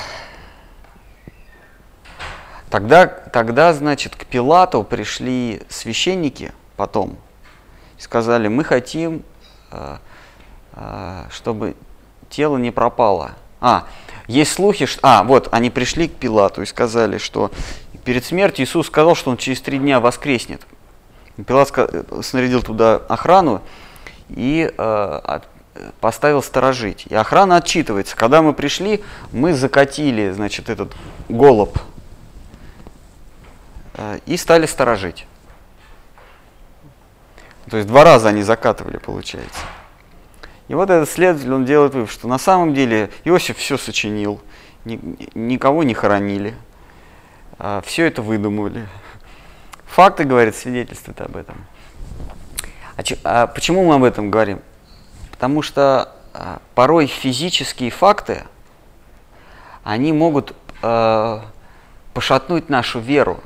[2.71, 7.17] тогда, тогда, значит, к Пилату пришли священники потом
[7.99, 9.21] и сказали, мы хотим,
[9.69, 9.99] а,
[10.73, 11.75] а, чтобы
[12.29, 13.33] тело не пропало.
[13.59, 13.85] А,
[14.27, 14.99] есть слухи, что...
[15.03, 17.51] А, вот, они пришли к Пилату и сказали, что
[18.03, 20.65] перед смертью Иисус сказал, что он через три дня воскреснет.
[21.45, 21.71] Пилат
[22.23, 23.61] снарядил туда охрану
[24.29, 25.39] и э,
[25.75, 27.05] э, поставил сторожить.
[27.09, 28.15] И охрана отчитывается.
[28.15, 30.93] Когда мы пришли, мы закатили, значит, этот
[31.29, 31.90] голуб э,
[34.25, 35.27] и стали сторожить.
[37.69, 39.61] То есть два раза они закатывали, получается.
[40.67, 44.41] И вот этот следователь, он делает вывод, что на самом деле Иосиф все сочинил,
[44.85, 44.99] ни,
[45.35, 46.55] никого не хоронили,
[47.59, 48.87] а, все это выдумывали.
[49.87, 51.65] Факты, говорит, свидетельствуют об этом.
[52.95, 54.61] А, че, а почему мы об этом говорим?
[55.31, 58.45] Потому что а, порой физические факты,
[59.83, 61.43] они могут а,
[62.13, 63.41] пошатнуть нашу веру.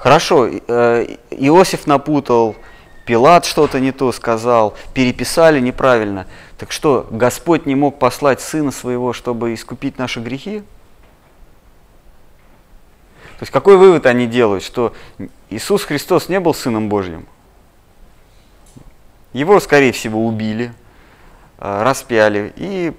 [0.00, 2.56] Хорошо, э, Иосиф напутал,
[3.04, 6.26] Пилат что-то не то сказал, переписали неправильно.
[6.56, 10.60] Так что, Господь не мог послать Сына Своего, чтобы искупить наши грехи?
[10.60, 10.64] То
[13.42, 14.94] есть какой вывод они делают, что
[15.50, 17.26] Иисус Христос не был Сыном Божьим?
[19.34, 20.72] Его, скорее всего, убили,
[21.58, 22.94] э, распяли и,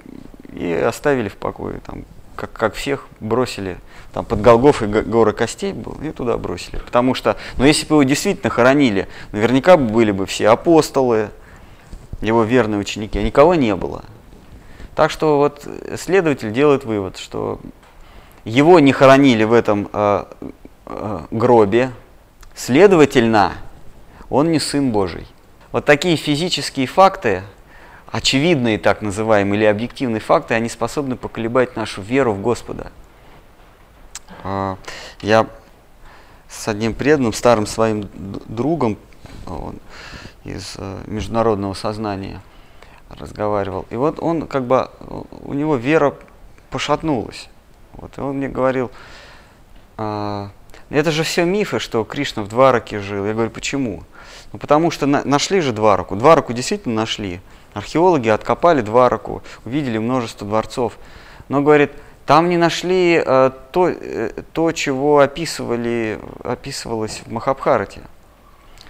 [0.53, 1.81] и оставили в покое.
[1.83, 2.05] Там,
[2.41, 3.77] как, как всех бросили
[4.13, 6.79] там под Голгофой горы костей был, и туда бросили.
[6.79, 11.29] Потому что, ну если бы его действительно хоронили, наверняка были бы все апостолы,
[12.19, 14.03] его верные ученики, а никого не было.
[14.95, 15.67] Так что вот
[15.99, 17.59] следователь делает вывод, что
[18.43, 20.25] его не хоронили в этом э,
[20.87, 21.91] э, гробе,
[22.55, 23.53] следовательно,
[24.31, 25.27] он не сын Божий.
[25.71, 27.43] Вот такие физические факты,
[28.11, 32.91] очевидные так называемые или объективные факты, они способны поколебать нашу веру в Господа.
[34.43, 34.77] А,
[35.21, 35.47] я
[36.49, 38.97] с одним преданным, старым своим другом
[40.43, 42.41] из э, международного сознания
[43.09, 43.85] разговаривал.
[43.89, 44.89] И вот он как бы,
[45.43, 46.15] у него вера
[46.69, 47.49] пошатнулась.
[47.93, 48.91] Вот, и он мне говорил,
[49.97, 50.49] а,
[50.89, 53.25] это же все мифы, что Кришна в Двараке жил.
[53.25, 54.03] Я говорю, почему?
[54.51, 56.15] Ну, потому что на, нашли же Двараку.
[56.15, 57.39] Двараку действительно нашли.
[57.73, 60.97] Археологи откопали Двараку, увидели множество дворцов.
[61.47, 61.91] Но, говорит,
[62.25, 68.01] там не нашли э, то, э, то, чего описывали, описывалось в Махабхарате.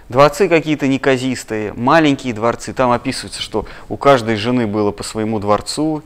[0.08, 2.72] Дворцы какие-то неказистые, маленькие дворцы.
[2.72, 6.02] Там описывается, что у каждой жены было по своему дворцу,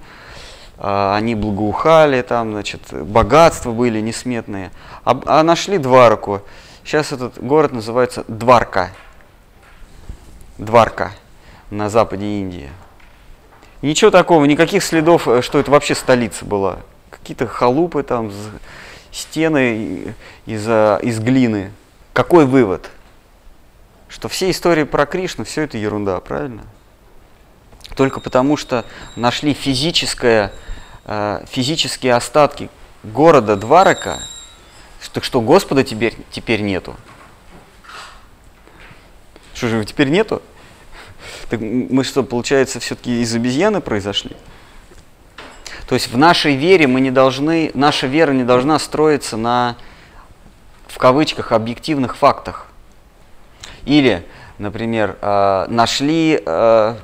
[0.78, 4.70] э, они благоухали, там, значит, богатства были несметные.
[5.04, 6.42] А, а нашли Двараку.
[6.84, 8.90] Сейчас этот город называется Дварка.
[10.58, 11.12] Дварка
[11.70, 12.70] на западе Индии.
[13.82, 16.80] Ничего такого, никаких следов, э, что это вообще столица была.
[17.10, 18.32] Какие-то халупы там,
[19.12, 20.14] стены
[20.46, 21.72] из, из глины.
[22.12, 22.90] Какой вывод?
[24.08, 26.64] Что все истории про Кришну, все это ерунда, правильно?
[27.94, 30.52] Только потому, что нашли физическое,
[31.04, 32.70] э, физические остатки
[33.02, 34.18] города Дварака,
[35.12, 36.94] так что Господа теперь, теперь нету.
[39.54, 40.42] Что же, его теперь нету?
[41.48, 44.36] Так мы что, получается, все-таки из обезьяны произошли?
[45.88, 49.76] То есть в нашей вере мы не должны, наша вера не должна строиться на,
[50.88, 52.66] в кавычках, объективных фактах.
[53.84, 54.26] Или,
[54.58, 56.96] например, э, нашли э,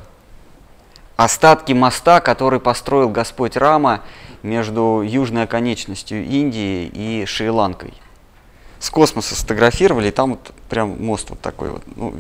[1.16, 4.02] остатки моста, который построил Господь Рама
[4.42, 7.94] между южной оконечностью Индии и Шри-Ланкой
[8.81, 12.14] с космоса сфотографировали, и там вот прям мост вот такой вот, ну,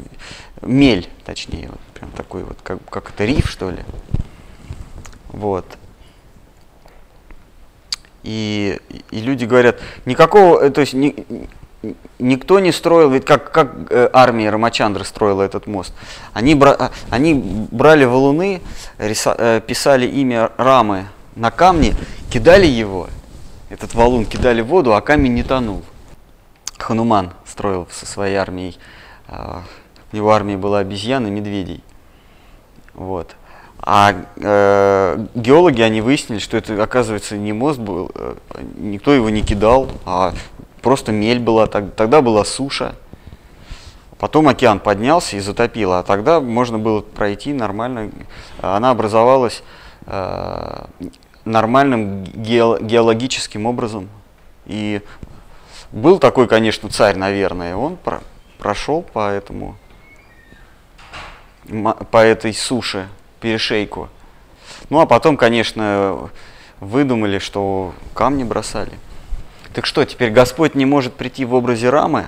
[0.60, 3.84] мель, точнее, вот прям такой вот, как, как это риф, что ли.
[5.28, 5.64] Вот.
[8.24, 8.80] И,
[9.12, 11.14] и люди говорят, никакого, э, то есть ни,
[12.18, 15.94] никто не строил, ведь как, как э, армия Рамачандры строила этот мост.
[16.32, 17.34] Они, бра, а, они
[17.70, 18.62] брали валуны,
[18.98, 21.94] риса, э, писали имя Рамы на камне,
[22.30, 23.08] кидали его,
[23.70, 25.82] этот валун кидали в воду, а камень не тонул.
[26.78, 28.76] Хануман строил со своей армией.
[29.28, 29.62] А,
[30.12, 31.82] у него армия была обезьян и медведей.
[32.94, 33.36] Вот.
[33.80, 38.34] А э, геологи, они выяснили, что это, оказывается, не мост был, э,
[38.76, 40.34] никто его не кидал, а
[40.82, 42.94] просто мель была, так, тогда была суша.
[44.18, 48.12] Потом океан поднялся и затопил, а тогда можно было пройти нормально.
[48.60, 49.64] Она образовалась
[50.06, 50.84] э,
[51.44, 54.08] нормальным ге геологическим образом.
[54.66, 55.02] И
[55.90, 58.20] был такой, конечно, царь, наверное, он про
[58.62, 59.76] прошел по этому,
[62.10, 63.08] по этой суше,
[63.40, 64.08] перешейку.
[64.90, 66.30] Ну, а потом, конечно,
[66.80, 68.92] выдумали, что камни бросали.
[69.72, 72.26] Так что, теперь Господь не может прийти в образе рамы,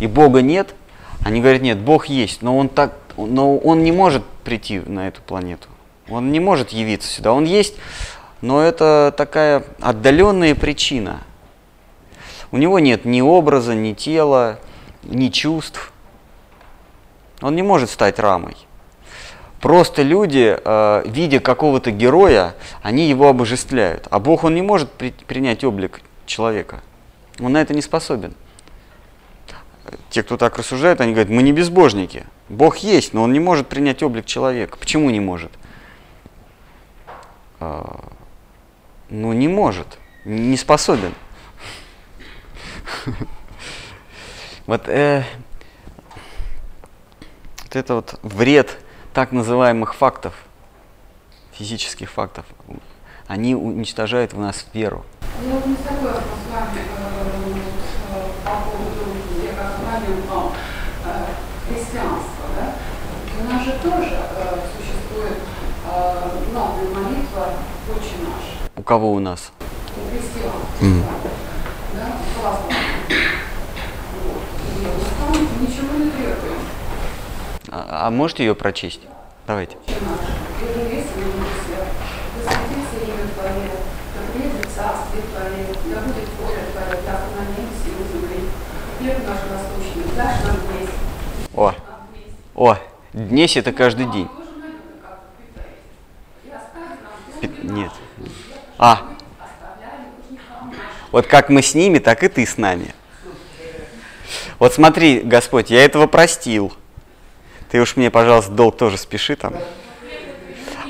[0.00, 0.74] и Бога нет?
[1.24, 5.22] Они говорят, нет, Бог есть, но Он, так, но он не может прийти на эту
[5.22, 5.68] планету.
[6.08, 7.32] Он не может явиться сюда.
[7.32, 7.76] Он есть,
[8.40, 11.22] но это такая отдаленная причина–
[12.54, 14.60] у него нет ни образа, ни тела,
[15.02, 15.92] ни чувств.
[17.44, 18.56] Он не может стать рамой.
[19.60, 24.08] Просто люди, э, видя какого-то героя, они его обожествляют.
[24.10, 26.82] А Бог, он не может при- принять облик человека.
[27.38, 28.32] Он на это не способен.
[30.08, 32.24] Те, кто так рассуждают, они говорят, мы не безбожники.
[32.48, 34.78] Бог есть, но он не может принять облик человека.
[34.78, 35.52] Почему не может?
[37.60, 38.06] А,
[39.10, 41.12] ну, не может, не способен.
[44.66, 45.24] Вот, э,
[47.74, 48.78] вот это вот вред
[49.12, 50.34] так называемых фактов,
[51.52, 52.44] физических фактов,
[53.26, 55.04] они уничтожают в нас веру.
[55.44, 57.58] Я вот не согласна с вами э,
[58.14, 59.10] э, по поводу,
[59.42, 60.52] я как упомянула,
[61.04, 61.26] э,
[61.68, 62.44] христианства.
[62.56, 62.74] Да?
[63.40, 64.18] У нас же тоже
[64.76, 65.38] существует
[66.52, 67.48] новая молитва
[67.90, 69.50] «Отче наш» У кого у нас?
[69.96, 70.52] у христиан.
[70.80, 71.04] Мгм.
[71.94, 72.06] Да?
[72.40, 72.68] Классно.
[74.24, 74.42] Вот.
[75.34, 76.53] И ничего не требуем.
[77.76, 79.00] А, а можете ее прочесть?
[79.48, 79.76] Давайте.
[91.56, 91.74] О,
[92.54, 92.76] о,
[93.12, 94.28] днесь это каждый день.
[97.64, 97.90] Нет.
[98.78, 99.02] А,
[101.10, 102.94] вот как мы с ними, так и ты с нами.
[104.60, 106.72] Вот смотри, Господь, я этого простил.
[107.74, 109.52] Ты уж мне, пожалуйста, долг тоже спеши там.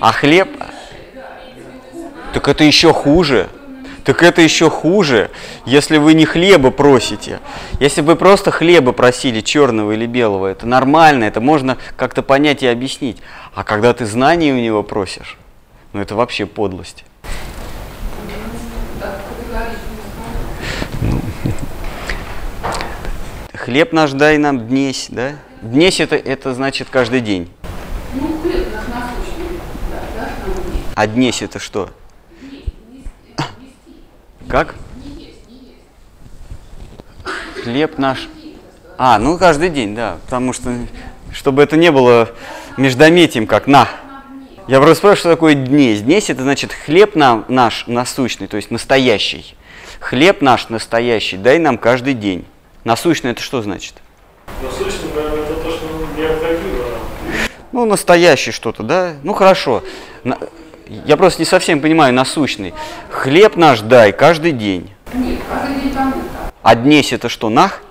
[0.00, 0.50] А хлеб?
[2.34, 3.48] Так это еще хуже.
[4.04, 5.30] Так это еще хуже,
[5.64, 7.40] если вы не хлеба просите.
[7.80, 12.66] Если бы просто хлеба просили, черного или белого, это нормально, это можно как-то понять и
[12.66, 13.16] объяснить.
[13.54, 15.38] А когда ты знаний у него просишь,
[15.94, 17.06] ну это вообще подлость.
[19.48, 19.70] Знаю.
[23.54, 25.36] Хлеб наш дай нам днесь, да?
[25.64, 27.50] Днесь это, это значит каждый день.
[28.12, 29.60] Ну, насущный.
[30.94, 31.88] А днесь это что?
[34.46, 34.74] Как?
[37.62, 38.28] Хлеб наш.
[38.98, 40.18] А, ну каждый день, да.
[40.26, 40.70] Потому что,
[41.32, 42.28] чтобы это не было
[42.76, 43.88] междометием, как на.
[44.68, 46.02] Я просто спрашиваю, что такое днесь.
[46.02, 49.56] Днесь это значит хлеб нам, наш насущный, то есть настоящий.
[49.98, 52.44] Хлеб наш настоящий, дай нам каждый день.
[52.84, 53.94] Насущный это что значит?
[54.62, 55.86] Насущно, наверное, это то, что
[56.16, 56.84] необходимо.
[57.74, 59.14] Ну, настоящий что-то, да?
[59.24, 59.82] Ну, хорошо.
[61.06, 62.72] Я просто не совсем понимаю насущный.
[63.10, 64.92] Хлеб наш дай каждый день.
[65.12, 66.14] Нет, каждый день там.
[66.62, 67.82] А днесь это что, нах?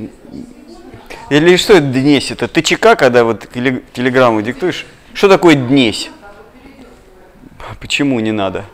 [0.00, 0.08] Э.
[1.30, 2.32] Или что это днесь?
[2.32, 4.86] Это ты ЧК, когда вот теле- телеграмму диктуешь?
[5.14, 6.10] Что такое днесь?
[7.80, 8.64] Почему не надо?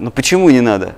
[0.00, 0.94] Ну почему не надо?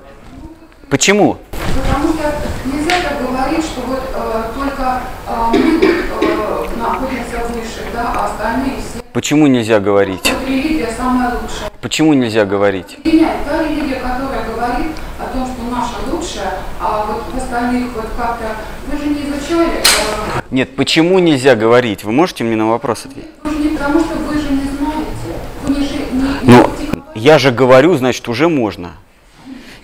[0.88, 1.38] Почему?
[1.74, 2.32] Потому что
[2.66, 8.26] нельзя так говорить, что вот э, только э, мы вот, э, находимся выше, да, а
[8.26, 9.03] остальные все.
[9.12, 10.20] Почему нельзя говорить?
[10.22, 11.70] Вот религия самая лучшая.
[11.80, 12.96] Почему нельзя говорить?
[13.05, 18.07] Меняет та религия, которая говорит о том, что наша лучшая, а вот в остальных вот
[18.16, 18.44] как-то...
[18.86, 22.05] Вы же не изучали, э, Нет, почему нельзя говорить?
[22.05, 23.30] Вы можете мне на вопрос ответить?
[23.42, 25.32] потому, что вы же не знаете.
[25.64, 27.01] Вы не, жи- не, не Ну, практикуете.
[27.14, 28.92] Я же говорю, значит, уже можно.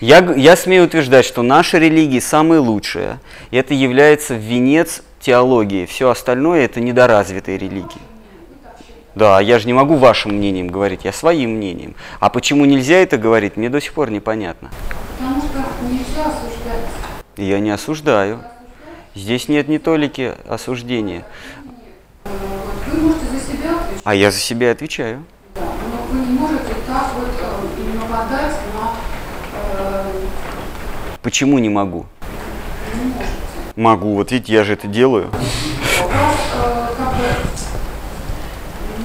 [0.01, 3.21] Я, я смею утверждать, что наша религия самая лучшая.
[3.51, 5.87] И это является венец теологии.
[5.87, 8.01] Все остальное это недоразвитые религии.
[9.15, 11.97] Да, я же не могу вашим мнением говорить, я своим мнением.
[12.21, 14.71] А почему нельзя это говорить, мне до сих пор непонятно.
[15.19, 16.87] Потому что нельзя осуждать.
[17.37, 18.41] Я не осуждаю.
[19.17, 21.25] Здесь нет ни толики осуждения.
[22.25, 22.33] Вот
[22.95, 25.25] Вы можете за себя отвечать, А я за себя отвечаю.
[25.57, 28.95] да, но вы не можете так вот э, нападать на...
[29.65, 30.13] э,
[31.29, 32.07] Почему не могу?
[33.77, 33.83] не.
[33.83, 35.29] Могу, вот видите, я же это делаю.
[35.31, 37.25] Вас э, как бы,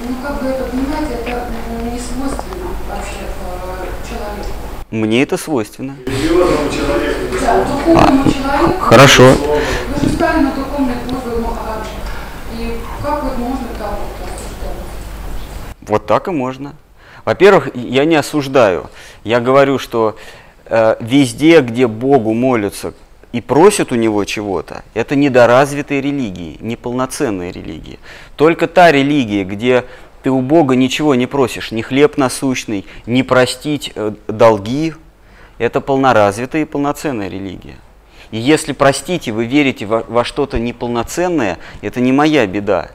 [0.08, 1.50] ну как бы это, понимаете, это
[1.82, 4.52] не свойственно вообще э, человеку.
[4.90, 5.96] Мне это свойственно.
[6.06, 7.36] Религиозному человеку.
[7.42, 8.80] Да, духовному человеку.
[8.80, 9.34] Хорошо.
[9.94, 11.90] Вы же стали на духовный путь, вы Махараджи.
[12.58, 14.86] И как вот можно так вот осуждать?
[15.82, 16.74] Вот так и можно.
[17.26, 18.88] Во-первых, я не осуждаю.
[19.24, 20.16] Я говорю, что
[20.68, 22.94] везде, где Богу молятся
[23.32, 27.98] и просят у Него чего-то, это недоразвитые религии, неполноценные религии.
[28.36, 29.84] Только та религия, где
[30.24, 34.94] ты у Бога ничего не просишь, ни хлеб насущный, ни простить э, долги,
[35.58, 37.76] это полноразвитая и полноценная религия.
[38.30, 42.90] И если, простите, вы верите во, во что-то неполноценное, это не моя беда.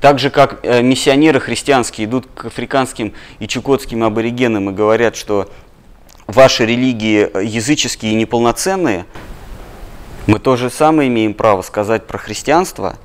[0.00, 5.48] Так же, как э, миссионеры христианские идут к африканским и чукотским аборигенам и говорят, что
[6.28, 9.06] ваши религии э, языческие и неполноценные,
[10.26, 12.96] мы то же самое имеем право сказать про христианство.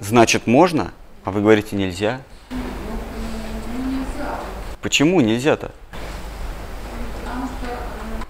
[0.00, 2.20] Значит, можно, а вы говорите нельзя.
[4.82, 5.70] Почему нельзя-то?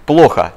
[0.05, 0.53] плохо,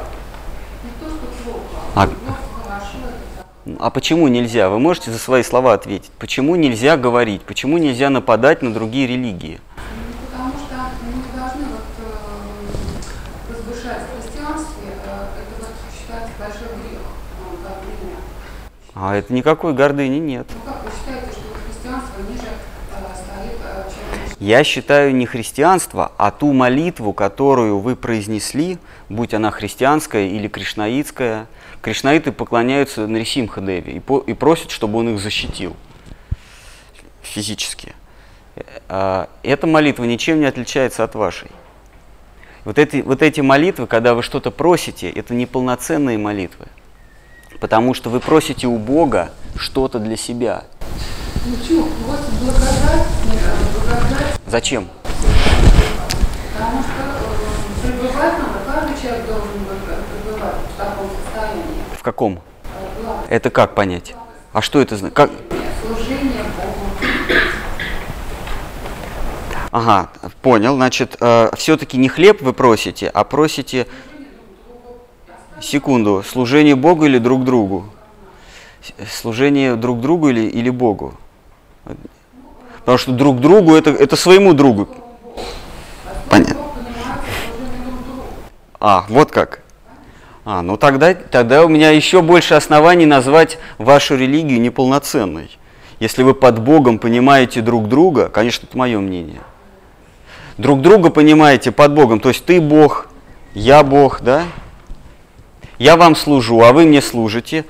[1.95, 2.17] А- плохо,
[2.63, 3.47] хорошо, это так.
[3.79, 4.71] А почему нельзя?
[4.71, 6.11] Вы можете за свои слова ответить.
[6.19, 7.43] Почему нельзя говорить?
[7.43, 9.61] Почему нельзя нападать на другие религии?
[10.31, 11.83] Потому что мы не должны вот,
[13.49, 13.67] э,
[14.17, 18.17] христианстве, э, это вот считается большой грех, э, гордыня.
[18.95, 20.47] А это никакой гордыни нет.
[20.49, 22.49] Ну как вы считаете, что христианство ниже
[24.41, 31.49] Я считаю не христианство, а ту молитву, которую вы произнесли, будь она христианская или кришнаитская.
[31.83, 35.77] Кришнаиты поклоняются Нарисимха Деви и, по- и просят, чтобы он их защитил
[37.23, 37.95] физически.
[38.89, 41.51] А, Эта молитва ничем не отличается от вашей.
[42.65, 46.67] Вот эти, вот эти молитвы, когда вы что-то просите, это неполноценные молитвы.
[47.61, 50.65] Потому что вы просите у Бога что-то для себя.
[51.47, 51.83] Ну почему?
[52.07, 54.89] Вот благодать, э, благодать, Зачем?
[56.53, 61.88] потому что э, пребывать надо, каждый человек должен быть, э, пребывать в таком состоянии.
[61.99, 62.39] В каком?
[63.29, 64.15] Э, Это как понять?
[64.53, 65.17] А что это значит?
[65.17, 65.31] Как?
[65.85, 66.87] Служение Богу.
[69.73, 70.09] Ага,
[70.41, 70.77] понял.
[70.77, 71.21] Значит,
[71.57, 73.89] все-таки не хлеб вы просите, а просите
[75.61, 77.85] секунду, служение Богу или друг другу?
[79.11, 81.15] Служение друг другу или, или Богу?
[82.79, 84.89] Потому что друг другу это, это своему другу.
[86.31, 86.57] Понятно.
[88.81, 89.63] А, вот как.
[90.51, 95.51] А, ну тогда, тогда у меня еще больше оснований назвать вашу религию неполноценной.
[96.01, 99.43] Если вы под Богом понимаете друг друга, конечно, это мое мнение.
[100.57, 103.09] Друг друга понимаете под Богом, то есть ты Бог,
[103.53, 104.45] я Бог, да?
[105.79, 107.67] Я вам служу, а вы мне служите.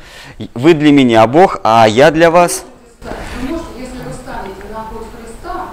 [0.54, 2.64] Вы для меня Бог, а я для вас.
[3.02, 5.70] Вы можете, если вы станете на путь Христа,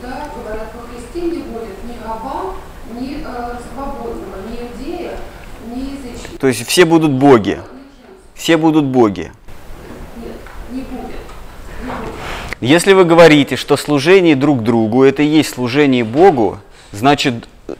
[0.00, 2.54] да, говорят, во Христе не будет ни раба,
[2.92, 5.18] ни э, свободного, ни иудея,
[5.66, 6.33] ни язычника.
[6.44, 7.58] То есть все будут боги.
[8.34, 9.32] Все будут боги.
[12.60, 16.58] Если вы говорите, что служение друг другу это и есть служение Богу,
[16.92, 17.72] значит э,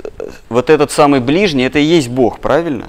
[0.49, 2.87] вот этот самый ближний это и есть Бог, правильно?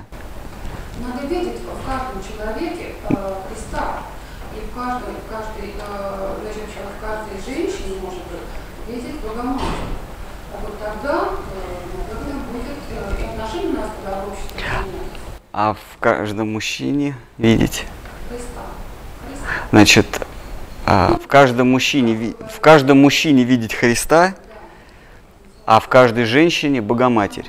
[1.06, 4.04] Надо видеть в каждом человеке э, Христа.
[4.56, 8.48] И в каждой, в каждой, э, значит, в каждой женщине, может быть,
[8.88, 9.68] видеть Богоматерь.
[10.54, 15.26] А вот тогда, э, наверное, будет э, и отношение у нас тогда в обществе поменяется.
[15.58, 17.86] А в каждом мужчине видеть.
[19.72, 20.06] Значит,
[20.86, 24.36] а, в каждом мужчине в каждом мужчине видеть Христа,
[25.66, 27.46] а в каждой женщине Богоматерь.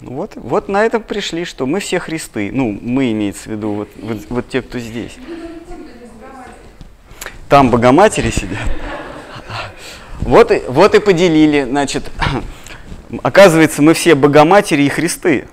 [0.00, 2.48] Ну Вот, вот на этом пришли, что мы все Христы.
[2.50, 5.18] Ну, мы имеется в виду, вот, вот, вот те, кто здесь.
[7.50, 8.70] Там Богоматери сидят.
[10.20, 12.10] Вот и, вот и поделили, значит,
[13.22, 15.46] оказывается, мы все Богоматери и Христы.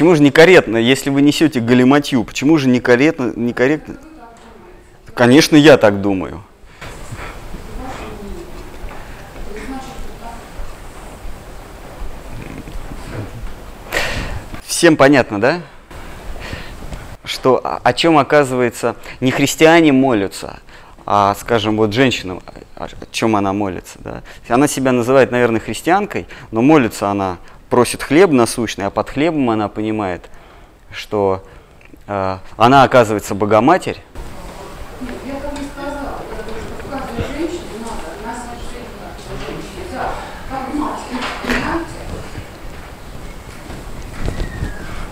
[0.00, 3.96] Почему же некорректно, если вы несете галиматью, почему же некорректно, некорректно?
[5.12, 6.42] Конечно, я так думаю.
[14.64, 15.60] Всем понятно, да?
[17.22, 20.60] Что о, о чем оказывается не христиане молятся,
[21.04, 22.40] а, скажем, вот женщина,
[22.76, 24.22] о чем она молится, да?
[24.48, 27.36] Она себя называет, наверное, христианкой, но молится она,
[27.70, 30.28] просит хлеб насущный, а под хлебом она понимает,
[30.92, 31.44] что
[32.06, 34.02] э, она оказывается Богоматерь,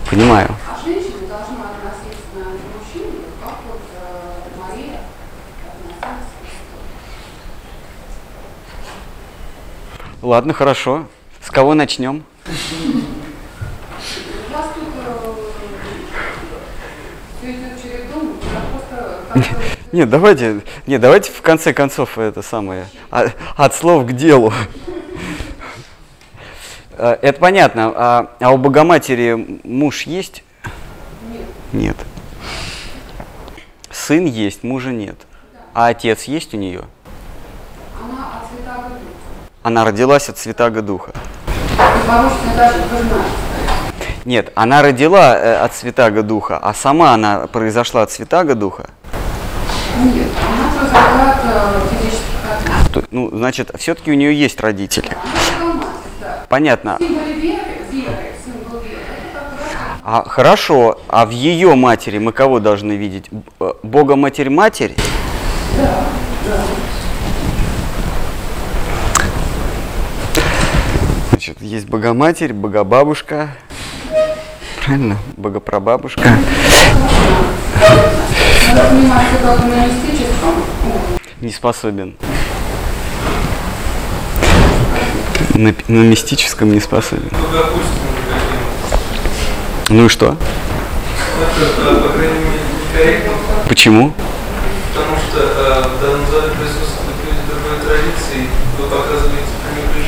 [0.09, 0.49] понимаю.
[0.67, 2.41] А женщина должна относиться к
[2.75, 4.99] мужчине, как вот э, Мария
[5.65, 6.41] относилась к
[10.11, 10.27] Христу.
[10.27, 11.05] Ладно, хорошо.
[11.41, 12.25] С кого начнем?
[12.49, 12.53] У
[14.53, 14.87] вас тут
[17.39, 19.45] все идет чередом, я просто как бы
[19.91, 24.51] Нет, давайте, нет, давайте в конце концов это самое, а- от слов к делу.
[26.97, 27.93] Э, Это понятно.
[27.95, 30.43] А, а у Богоматери муж есть?
[31.31, 31.45] нет.
[31.71, 31.97] Нет.
[33.91, 35.17] Сын есть, мужа нет.
[35.75, 36.81] А отец есть у нее?
[38.01, 38.99] Она от Святого Духа.
[39.61, 41.13] Она родилась от Святаго Духа.
[42.09, 43.29] Непорочная даже, вы знаете.
[44.25, 48.89] Нет, она родила э, от Святаго Духа, а сама она произошла от Святаго Духа.
[50.03, 55.11] Нет, она произошла от э, физических То- Ну, значит, все-таки у нее есть родители.
[56.19, 56.45] Да.
[56.49, 56.97] Понятно.
[56.99, 57.61] Веры, веры,
[60.03, 63.29] А хорошо, а в ее матери мы кого должны видеть?
[63.59, 64.95] Э, Бога Матерь Матерь?
[71.59, 73.49] Значит, есть Богоматерь, Богобабушка.
[74.85, 75.17] Правильно?
[75.37, 76.21] Богопрабабушка.
[81.41, 82.15] Не способен.
[85.53, 87.29] На, на мистическом не способен.
[87.31, 87.99] Ну, допустим.
[89.89, 90.37] Ну и что?
[92.95, 93.19] Э,
[93.67, 94.13] Почему?
[94.93, 98.47] потому что э, в данном зале присутствуют люди другой традиции,
[98.77, 99.49] вы показываете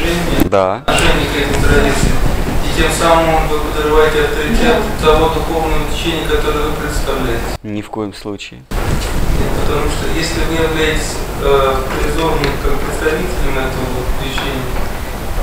[0.01, 0.75] пренебрежение Да.
[0.85, 2.17] отношение к этим традициям.
[2.65, 7.43] И тем самым вы подрываете авторитет того духовного течения, которое вы представляете.
[7.63, 8.61] Ни в коем случае.
[8.71, 14.71] Нет, Потому что если вы являетесь э, призорным как представителем этого течения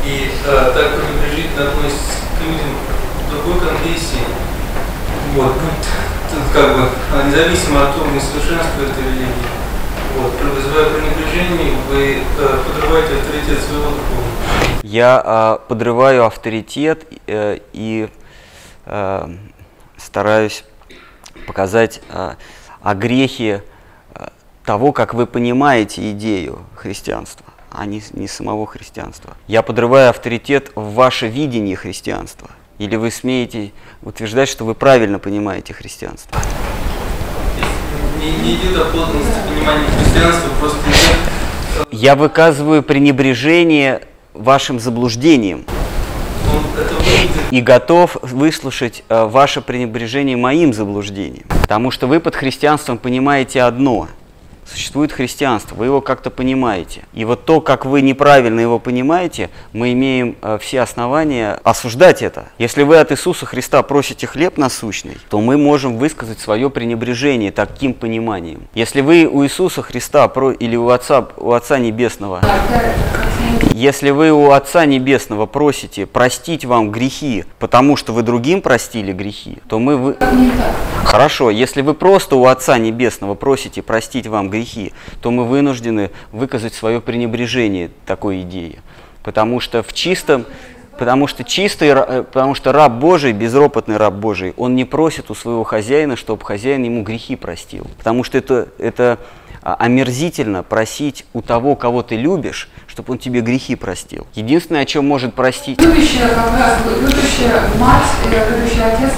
[0.05, 2.73] и э, так пренебрежительно относитесь к людям
[3.31, 4.25] другой конфессии,
[5.35, 5.71] вот, ну,
[6.33, 6.89] тут как бы
[7.29, 9.49] независимо от того, несовершенства этой религии,
[10.17, 14.38] вот, вызывая пренебрежение, вы э, подрываете авторитет своего духовного.
[14.89, 18.09] Я а, подрываю авторитет э, и
[18.86, 19.28] э,
[19.99, 20.64] стараюсь
[21.47, 22.36] показать а,
[22.80, 23.62] о грехе
[24.14, 24.32] а,
[24.64, 29.36] того, как вы понимаете идею христианства, а не, не самого христианства.
[29.47, 32.49] Я подрываю авторитет в ваше видение христианства.
[32.78, 36.41] Или вы смеете утверждать, что вы правильно понимаете христианство?
[38.18, 40.78] Не, не идет о подлинности понимания христианства, просто
[41.91, 44.09] Я выказываю пренебрежение
[44.39, 45.64] вашим заблуждением
[47.51, 51.45] и готов выслушать э, ваше пренебрежение моим заблуждением.
[51.62, 54.09] Потому что вы под христианством понимаете одно.
[54.70, 57.05] Существует христианство, вы его как-то понимаете.
[57.14, 62.49] И вот то, как вы неправильно его понимаете, мы имеем э, все основания осуждать это.
[62.59, 67.95] Если вы от Иисуса Христа просите хлеб насущный, то мы можем высказать свое пренебрежение таким
[67.95, 68.61] пониманием.
[68.74, 74.33] Если вы у Иисуса Христа про- или у Отца, у Отца Небесного совсем если вы
[74.33, 79.97] у Отца Небесного просите простить вам грехи, потому что вы другим простили грехи, то мы
[79.97, 80.17] вы...
[81.05, 84.93] Хорошо, если вы просто у Отца Небесного просите простить вам грехи,
[85.23, 88.81] то мы вынуждены выказать свое пренебрежение такой идее.
[89.23, 90.45] Потому что в чистом,
[90.99, 95.35] потому что чистый, э, потому что раб Божий, безропотный раб Божий, он не просит у
[95.35, 97.87] своего хозяина, чтобы хозяин ему грехи простил.
[97.99, 99.19] Потому что это, это
[99.75, 104.27] омерзительно просить у того, кого ты любишь, чтобы он тебе грехи простил.
[104.35, 105.81] Единственное, о чем может простить...
[105.81, 109.12] Любящая как раз, любящая мать, э, любящий отец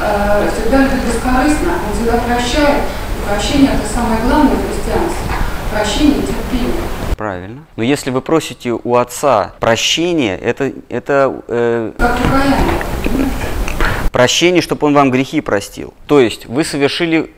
[0.00, 2.82] э, всегда любит бескорыстно, он всегда прощает.
[3.18, 5.32] И прощение– это самое главное в христианстве.
[5.72, 6.82] Прощение и терпение.
[7.16, 7.64] Правильно.
[7.76, 13.28] Но если вы просите у отца прощения, это, это э, Как покаяние.
[14.10, 15.94] прощение, чтобы он вам грехи простил.
[16.06, 17.30] То есть вы совершили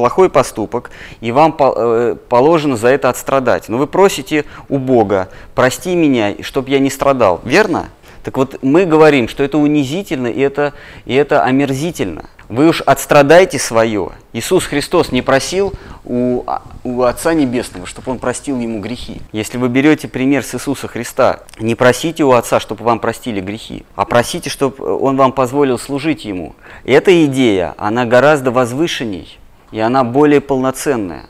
[0.00, 0.90] плохой поступок,
[1.20, 3.68] и вам э, положено за это отстрадать.
[3.68, 7.42] Но вы просите у Бога, прости меня, чтобы я не страдал.
[7.44, 7.90] Верно?
[8.22, 10.72] Так вот, мы говорим, что это унизительно и это,
[11.04, 12.30] и это омерзительно.
[12.48, 14.10] Вы уж отстрадайте свое.
[14.32, 15.72] Иисус Христос не просил
[16.04, 19.20] у, а- у Отца Небесного, чтобы Он простил ему грехи.
[19.32, 23.84] Если вы берете пример с Иисуса Христа, не просите у Отца, чтобы вам простили грехи,
[23.96, 26.54] а просите, чтобы Он вам позволил служить Ему.
[26.84, 29.39] Эта идея, она гораздо возвышенней,
[29.70, 31.26] и она более полноценная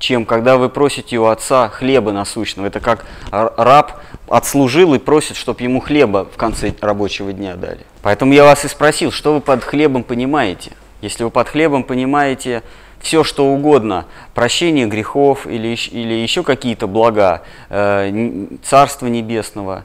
[0.00, 2.66] чем когда вы просите у отца хлеба насущного.
[2.66, 7.80] Это как раб отслужил и просит, чтобы ему хлеба в конце рабочего дня дали.
[8.02, 10.72] Поэтому я вас и спросил, что вы под хлебом понимаете?
[11.02, 12.62] Если вы под хлебом понимаете
[13.00, 19.84] все, что угодно, прощение грехов или, или еще какие-то блага, э, Царства Небесного,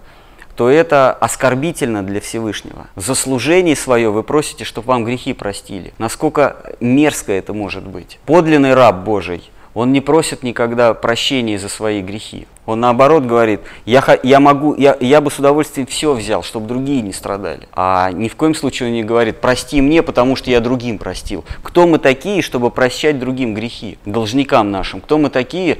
[0.55, 2.87] то это оскорбительно для Всевышнего.
[2.95, 5.93] За служение свое вы просите, чтобы вам грехи простили.
[5.97, 8.19] Насколько мерзко это может быть.
[8.25, 12.47] Подлинный раб Божий, он не просит никогда прощения за свои грехи.
[12.65, 17.01] Он наоборот говорит, я, я, могу, я, я бы с удовольствием все взял, чтобы другие
[17.01, 17.67] не страдали.
[17.73, 21.43] А ни в коем случае он не говорит, прости мне, потому что я другим простил.
[21.61, 25.01] Кто мы такие, чтобы прощать другим грехи, должникам нашим?
[25.01, 25.77] Кто мы такие,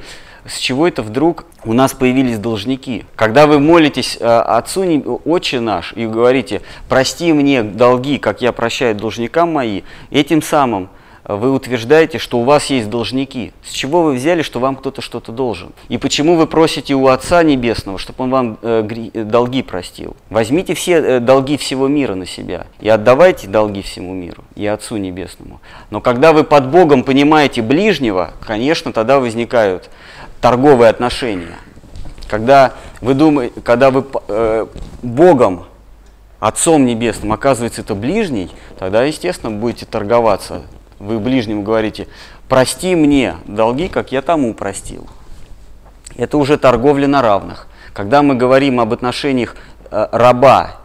[0.48, 3.04] с чего это вдруг у нас появились должники?
[3.16, 8.94] Когда вы молитесь э, Отцу Отче наш и говорите, прости мне долги, как я прощаю
[8.94, 10.88] должникам мои, этим самым
[11.24, 13.52] э, вы утверждаете, что у вас есть должники.
[13.64, 15.72] С чего вы взяли, что вам кто-то что-то должен?
[15.88, 18.82] И почему вы просите у Отца Небесного, чтобы Он вам э,
[19.24, 20.16] долги простил?
[20.30, 25.60] Возьмите все долги всего мира на себя и отдавайте долги всему миру и Отцу Небесному.
[25.90, 29.90] Но когда вы под Богом понимаете ближнего, конечно, тогда возникают
[30.40, 31.56] торговые отношения.
[32.28, 34.66] Когда вы думаете, когда вы э,
[35.02, 35.64] Богом,
[36.38, 40.62] Отцом Небесным, оказывается это ближний, тогда, естественно, будете торговаться.
[40.98, 42.08] Вы ближнему говорите,
[42.48, 45.06] прости мне долги, как я тому простил.
[46.16, 47.68] Это уже торговля на равных.
[47.92, 49.56] Когда мы говорим об отношениях
[49.90, 50.76] э, раба,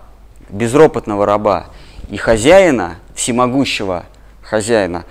[0.49, 1.65] безропотного раба
[2.09, 4.05] и хозяина, всемогущего
[4.41, 5.05] хозяина,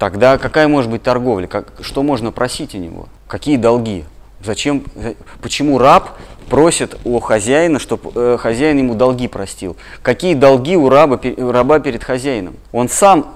[0.00, 1.46] тогда какая может быть торговля?
[1.46, 3.06] Как, что можно просить у него?
[3.28, 4.04] Какие долги?
[4.42, 4.82] Зачем,
[5.42, 6.16] почему раб
[6.48, 9.76] просит у хозяина, чтобы э, хозяин ему долги простил?
[10.02, 12.56] Какие долги у раба, раба перед хозяином?
[12.72, 13.34] Он сам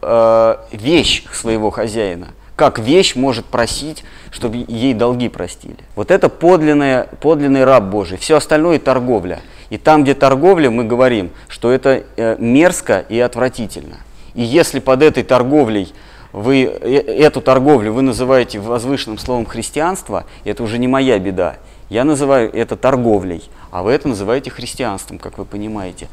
[0.00, 2.28] э, вещь своего хозяина.
[2.56, 5.76] Как вещь может просить, чтобы ей долги простили?
[5.94, 8.16] Вот это подлинный, подлинный раб Божий.
[8.16, 9.40] Все остальное торговля.
[9.68, 13.98] И там, где торговля, мы говорим, что это э, мерзко и отвратительно.
[14.34, 15.92] И если под этой торговлей
[16.36, 21.56] вы э, эту торговлю вы называете возвышенным словом христианство, это уже не моя беда.
[21.88, 26.08] Я называю это торговлей, а вы это называете христианством, как вы понимаете.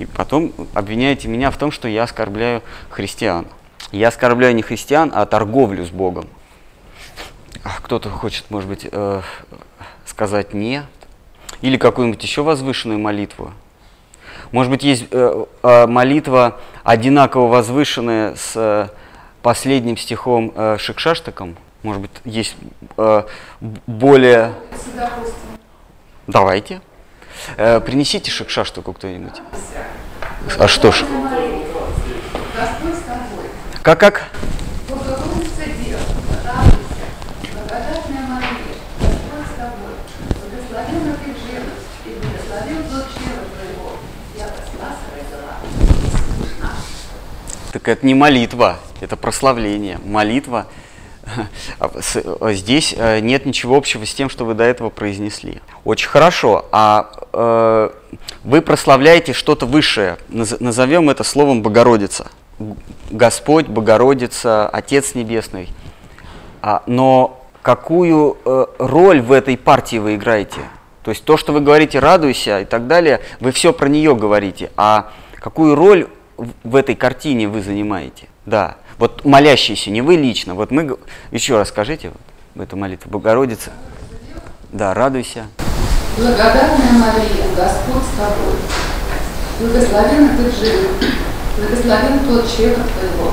[0.00, 3.46] И потом обвиняете меня в том, что я оскорбляю христиан.
[3.92, 6.26] Я оскорбляю не христиан, а торговлю с Богом.
[7.62, 9.20] Кто-то хочет, может быть, э,
[10.06, 10.82] сказать «не»,
[11.60, 13.52] или какую-нибудь еще возвышенную молитву.
[14.50, 18.90] Может быть, есть э, молитва одинаково возвышенная с
[19.42, 21.56] последним стихом э, Шикшаштаком.
[21.82, 22.56] Может быть, есть
[22.96, 23.24] э,
[23.60, 24.54] более...
[26.26, 26.80] Давайте.
[27.56, 29.40] Э, принесите Шикшаштаку кто-нибудь.
[30.58, 31.04] А что ж?
[33.82, 34.30] Как-как?
[47.72, 49.98] Так это не молитва, это прославление.
[50.04, 50.66] Молитва.
[52.50, 55.60] Здесь э, нет ничего общего с тем, что вы до этого произнесли.
[55.84, 56.66] Очень хорошо.
[56.72, 57.90] А э,
[58.44, 60.18] вы прославляете что-то высшее.
[60.28, 62.30] Назовем это словом Богородица.
[63.10, 65.68] Господь, Богородица, Отец Небесный.
[66.60, 70.60] А, но какую э, роль в этой партии вы играете?
[71.02, 74.70] То есть то, что вы говорите «радуйся» и так далее, вы все про нее говорите.
[74.76, 78.28] А какую роль в этой картине вы занимаете.
[78.46, 80.54] Да, вот молящиеся, не вы лично.
[80.54, 80.96] Вот мы,
[81.32, 82.12] еще раз скажите
[82.54, 83.72] вот, эту молитву Богородица.
[84.70, 85.48] Да, радуйся.
[86.16, 88.54] Благодарная Мария, Господь с тобой.
[89.58, 90.88] Благословенна ты живы,
[91.56, 93.32] благословен тот человек твоего,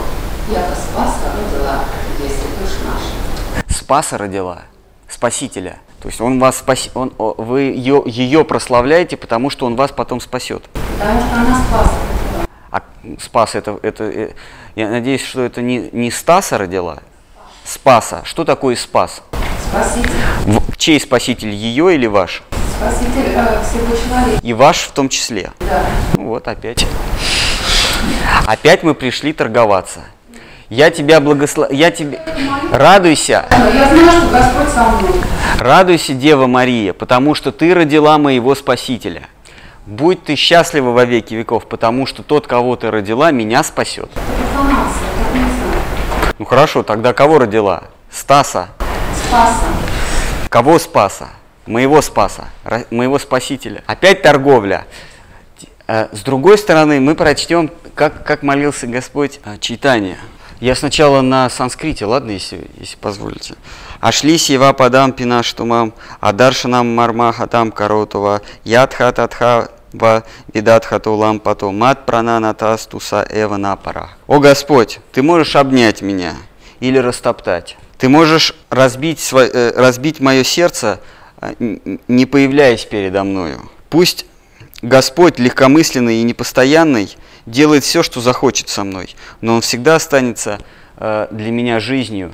[0.51, 1.84] яко Спаса родила,
[2.17, 3.78] если душ наш.
[3.78, 4.63] Спаса родила,
[5.07, 5.78] Спасителя.
[6.01, 10.20] То есть он вас спас, он, вы ее, ее прославляете, потому что он вас потом
[10.20, 10.63] спасет.
[10.97, 11.93] Потому что она спаса
[12.72, 12.82] а
[13.20, 14.32] Спас это, это, э,
[14.76, 16.99] я надеюсь, что это не, не Стаса родила,
[17.63, 18.22] Спаса.
[18.24, 19.22] Что такое Спас?
[19.70, 20.09] Спаситель.
[20.45, 22.43] В, чей спаситель, ее или ваш?
[22.78, 24.39] Спаситель э, всего человека.
[24.41, 25.51] И ваш в том числе?
[25.59, 25.86] Да.
[26.15, 26.86] Ну вот опять.
[28.47, 29.99] Опять мы пришли торговаться.
[30.70, 31.78] Я тебя благословляю.
[31.78, 32.22] Я тебе...
[32.72, 33.45] Радуйся.
[33.51, 35.11] Я знаю, что Господь со мной.
[35.59, 39.24] Радуйся, Дева Мария, потому что ты родила моего Спасителя.
[39.89, 44.11] Будь ты счастлива во веки веков, потому что тот, кого ты родила, меня спасет.
[46.37, 47.85] Ну хорошо, тогда кого родила?
[48.11, 48.69] Стаса?
[49.25, 49.65] Спаса.
[50.47, 51.29] Кого Спаса?
[51.65, 52.49] Моего Спаса,
[52.91, 53.83] моего Спасителя.
[53.87, 54.85] Опять торговля.
[55.87, 60.19] Э, с другой стороны, мы прочтем, как, как молился Господь э, читание.
[60.59, 63.55] Я сначала на санскрите, ладно, если, если позволите.
[64.01, 70.23] Ашли сива падам пинаштумам, адаршанам мармахатам каротова, ядха татха Ва
[70.53, 74.09] видатхатулам пато мат прананатастуса эва напара.
[74.27, 76.35] О Господь, Ты можешь обнять меня
[76.79, 77.77] или растоптать.
[77.97, 81.01] Ты можешь разбить, свой, э, разбить мое сердце,
[81.41, 81.53] э,
[82.07, 83.69] не появляясь передо мною.
[83.89, 84.25] Пусть
[84.81, 90.59] Господь легкомысленный и непостоянный делает все, что захочет со мной, но Он всегда останется
[90.97, 92.31] э, для меня жизнью,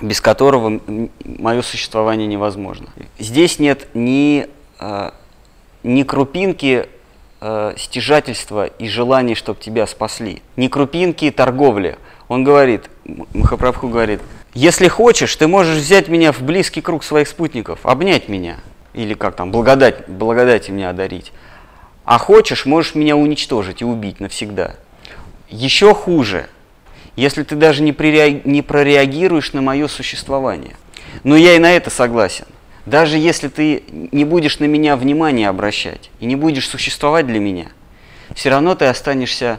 [0.00, 0.80] без которого
[1.24, 2.88] мое существование невозможно.
[3.18, 4.46] Здесь нет ни
[5.86, 6.88] ни крупинки
[7.40, 11.96] э, стяжательства и желания, чтобы тебя спасли, ни крупинки торговли.
[12.28, 12.90] Он говорит,
[13.32, 14.20] Махапрабху говорит,
[14.52, 18.56] если хочешь, ты можешь взять меня в близкий круг своих спутников, обнять меня,
[18.94, 21.32] или как там, благодать, благодать меня одарить.
[22.04, 24.74] А хочешь, можешь меня уничтожить и убить навсегда.
[25.48, 26.48] Еще хуже,
[27.14, 30.74] если ты даже не прореагируешь на мое существование.
[31.22, 32.46] Но я и на это согласен.
[32.86, 37.66] Даже если ты не будешь на меня внимания обращать и не будешь существовать для меня,
[38.34, 39.58] все равно ты останешься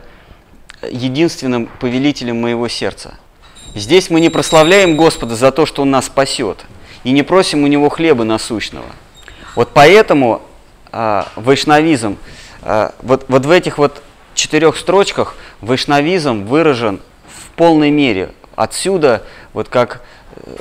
[0.90, 3.16] единственным повелителем моего сердца.
[3.76, 6.66] Здесь мы не прославляем Господа за то, что Он нас спасет,
[7.04, 8.88] и не просим у него хлеба насущного.
[9.56, 10.42] Вот поэтому
[10.92, 12.18] а, вайшнавизм,
[12.62, 14.02] а, вот, вот в этих вот
[14.36, 18.32] четырех строчках вайшнавизм выражен в полной мере.
[18.56, 19.24] Отсюда,
[19.54, 20.00] вот как э,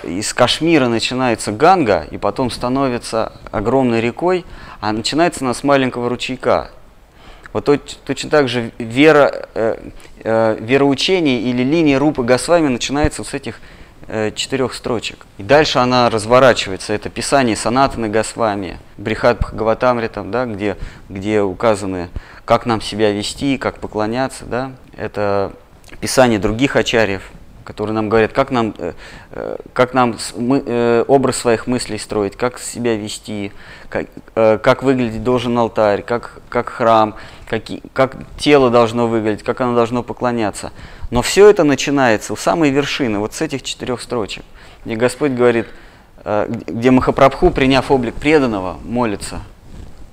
[0.02, 4.44] из Кашмира начинается Ганга, и потом становится огромной рекой,
[4.80, 6.70] а начинается она с маленького ручейка.
[7.52, 9.78] Вот точно так же вера, э,
[10.24, 13.60] э, вероучение или линия Рупы Госвами начинается с этих
[14.08, 15.26] э, четырех строчек.
[15.38, 16.92] И дальше она разворачивается.
[16.92, 20.76] Это писание Санатаны Госвами, Брихат Бхагаватамритам, да, где,
[21.08, 22.10] где указаны,
[22.44, 24.44] как нам себя вести, как поклоняться.
[24.44, 24.72] Да.
[24.96, 25.52] Это
[26.00, 27.22] писание других ачарьев,
[27.66, 28.92] которые нам говорят, как нам, э,
[29.32, 33.52] э, как нам мы, образ своих мыслей строить, как себя вести,
[33.88, 37.16] как, как выглядеть должен алтарь, как, как храм,
[37.48, 37.62] как,
[37.92, 40.72] как тело должно выглядеть, как оно должно поклоняться.
[41.10, 44.44] Но все это начинается у самой вершины, вот с этих четырех строчек,
[44.84, 45.66] где Господь говорит,
[46.24, 49.40] э, где Махапрабху, приняв облик преданного, молится.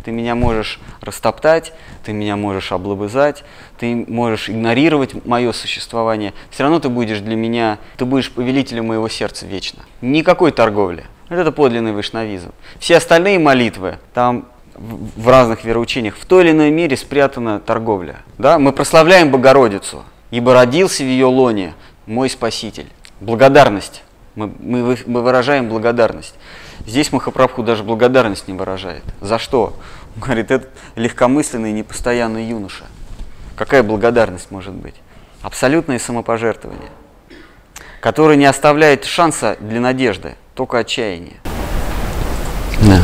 [0.04, 1.74] Ты меня можешь растоптать,
[2.04, 3.44] ты меня можешь облобызать,
[3.80, 6.34] ты можешь игнорировать мое существование.
[6.50, 9.84] Все равно ты будешь для меня, ты будешь повелителем моего сердца вечно.
[10.02, 11.06] Никакой торговли.
[11.30, 12.52] Это подлинный вайшнавизм.
[12.80, 14.46] Все остальные молитвы, там
[14.76, 18.18] в разных вероучениях, в той или иной мере спрятана торговля.
[18.38, 18.60] Да?
[18.60, 21.74] Мы прославляем Богородицу, ибо родился в ее лоне
[22.06, 22.88] мой Спаситель.
[23.22, 24.04] Благодарность.
[24.36, 26.36] Мы, мы, мы выражаем благодарность.
[26.86, 29.04] Здесь Махапрабху даже благодарность не выражает.
[29.22, 29.76] За что?
[30.16, 32.86] Он говорит, это легкомысленный непостоянный юноша.
[33.56, 34.96] Какая благодарность может быть?
[35.42, 36.90] Абсолютное самопожертвование,
[38.00, 41.38] которое не оставляет шанса для надежды, только отчаяние.
[42.82, 43.00] Да.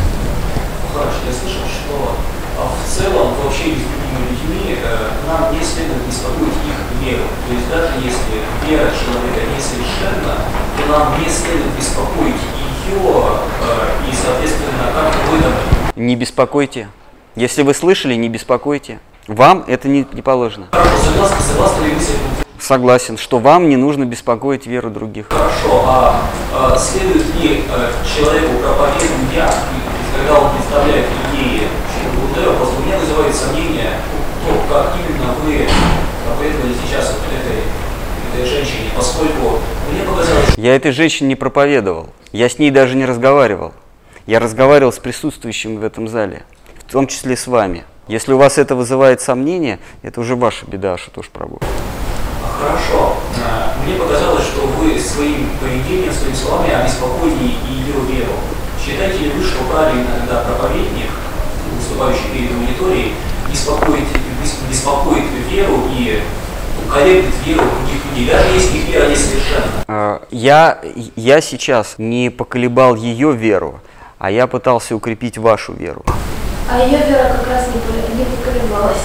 [0.92, 2.16] Хорошо, я слышал, что
[2.58, 7.24] а, в целом в общении с другими людьми э, нам не следует беспокоить их веру.
[7.46, 10.36] То есть даже если вера человека несовершенна,
[10.76, 12.59] то нам не следует беспокоить
[12.90, 13.24] ее
[13.62, 15.52] э, и, соответственно, как в этом...
[15.96, 16.88] Не беспокойте.
[17.36, 19.00] Если вы слышали, не беспокойте.
[19.28, 20.66] Вам это не, не положено.
[20.72, 22.18] Хорошо, согласны, согласны ли вы с этим?
[22.58, 25.26] Согласен, что вам не нужно беспокоить веру других.
[25.30, 26.20] Хорошо, а,
[26.52, 29.50] а следует ли а, человеку проповедуя,
[30.16, 31.68] когда он представляет идеи
[32.20, 33.90] Буддева, просто у меня вызывает сомнение,
[34.46, 35.66] то, как именно вы
[36.26, 37.62] проповедовали сейчас вот этой,
[38.32, 39.39] этой женщине, поскольку.
[40.60, 43.72] Я этой женщине не проповедовал, я с ней даже не разговаривал.
[44.26, 46.42] Я разговаривал с присутствующими в этом зале,
[46.86, 47.84] в том числе с вами.
[48.08, 51.60] Если у вас это вызывает сомнения, это уже ваша беда, что тоже пробую.
[52.60, 53.16] Хорошо.
[53.42, 58.32] А, мне показалось, что вы своим поведением, своими словами обеспокоили ее веру.
[58.84, 61.08] Считаете ли вы, что правильно, когда проповедник,
[61.74, 63.14] выступающий перед аудиторией,
[63.50, 64.04] беспокоит,
[64.68, 66.20] беспокоит веру и
[66.92, 69.84] колеблет веру других людей, даже если их вера несовершенна?
[69.88, 70.80] А, я,
[71.16, 73.80] я сейчас не поколебал ее веру,
[74.18, 76.04] а я пытался укрепить вашу веру.
[76.70, 78.98] А ее вера как раз не, не поколебалась.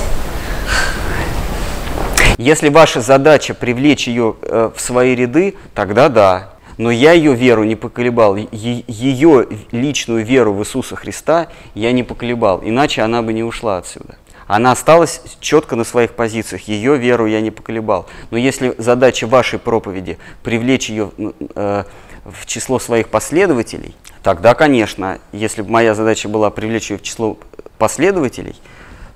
[2.37, 6.49] Если ваша задача привлечь ее э, в свои ряды, тогда да.
[6.77, 12.61] Но я ее веру не поколебал, ее личную веру в Иисуса Христа я не поколебал,
[12.61, 14.15] иначе она бы не ушла отсюда.
[14.47, 18.05] Она осталась четко на своих позициях, ее веру я не поколебал.
[18.29, 21.11] Но если задача вашей проповеди привлечь ее
[21.55, 21.83] э,
[22.25, 27.37] в число своих последователей, тогда, конечно, если бы моя задача была привлечь ее в число
[27.79, 28.55] последователей,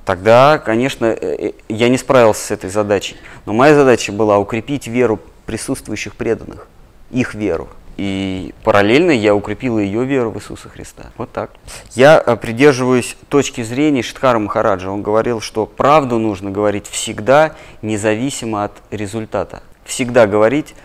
[0.04, 3.16] тогда, конечно, э, э, я не справился с этой задачей.
[3.46, 6.68] Но моя задача была укрепить веру присутствующих преданных,
[7.12, 7.70] их веру.
[8.00, 11.12] И параллельно я укрепил ее веру в Иисуса Христа.
[11.18, 11.52] Вот так.
[11.96, 14.90] Я э, придерживаюсь точки зрения Шидхара Махараджа.
[14.90, 19.64] Он говорил, что правду нужно говорить всегда, независимо от результата.
[19.84, 20.76] Всегда говорить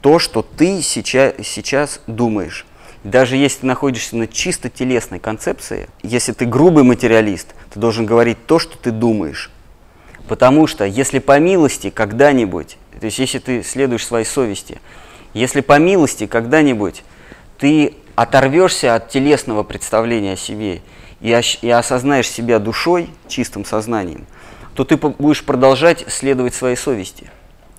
[0.00, 2.64] то, что ты сейчас, сейчас думаешь.
[3.04, 8.46] Даже если ты находишься на чисто телесной концепции, если ты грубый материалист, ты должен говорить
[8.46, 9.50] то, что ты думаешь.
[10.26, 14.80] Потому что если по милости когда-нибудь, то есть если ты следуешь своей совести,
[15.34, 17.02] если по милости когда-нибудь
[17.58, 20.82] ты оторвешься от телесного представления о себе
[21.20, 24.26] и, и осознаешь себя душой, чистым сознанием,
[24.74, 27.30] то ты будешь продолжать следовать своей совести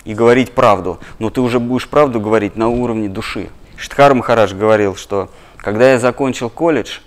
[0.04, 3.48] и говорить правду, но ты уже будешь правду говорить на уровне души.
[3.76, 6.98] Штхар Махарадж говорил, что когда я закончил колледж,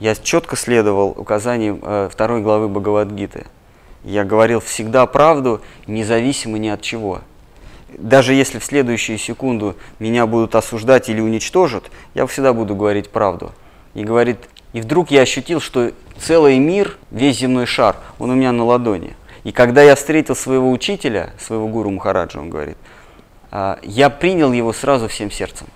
[0.00, 3.46] я четко следовал указаниям э, второй главы Бхагавадгиты.
[4.04, 7.20] Я говорил всегда правду, независимо ни от чего.
[7.98, 13.52] Даже если в следующую секунду меня будут осуждать или уничтожат, я всегда буду говорить правду.
[13.94, 14.38] И говорит,
[14.72, 19.14] и вдруг я ощутил, что целый мир, весь земной шар, он у меня на ладони.
[19.44, 22.76] И когда я встретил своего учителя, своего гуру Махараджа, он говорит,
[23.50, 25.66] «А, я принял его сразу всем сердцем.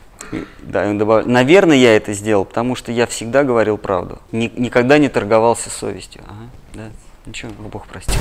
[0.61, 1.29] Да, он добавляет.
[1.29, 4.19] Наверное, я это сделал, потому что я всегда говорил правду.
[4.33, 6.23] Ни- никогда не торговался совестью.
[6.27, 6.91] Ага, да.
[7.27, 8.21] Ничего, Бог простил.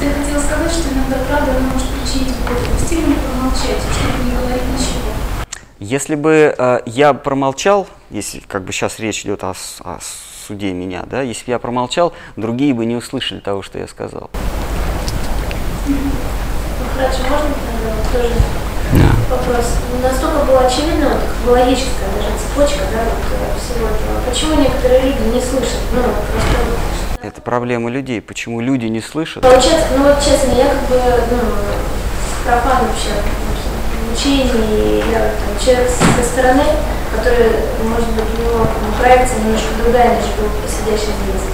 [0.00, 2.56] Я хотела сказать, что иногда правда она может причинить боль.
[2.86, 5.12] Стильно промолчать, чтобы не говорить ничего.
[5.78, 9.98] Если бы э, я промолчал, если как бы сейчас речь идет о, о
[10.46, 14.30] суде меня, да, если бы я промолчал, другие бы не услышали того, что я сказал.
[15.86, 15.96] Ну,
[16.96, 18.34] Хорошо, можно тогда вот тоже
[19.28, 19.66] вопрос?
[19.92, 24.20] Ну, Настолько было очевидно, вот, как логическая даже цепочка, да, вот, э, всего этого.
[24.26, 25.80] Почему некоторые люди не слышат?
[25.92, 28.22] Ну, просто Это проблема людей.
[28.22, 29.42] Почему люди не слышат?
[29.42, 31.00] Получается, ну вот честно, я как бы,
[31.30, 31.38] ну,
[32.44, 33.12] профан вообще
[34.08, 36.64] в учении, я вот, там, человек со стороны,
[37.14, 41.44] который, может быть, у него там, проекция немножко другая, нежели у сидящих здесь.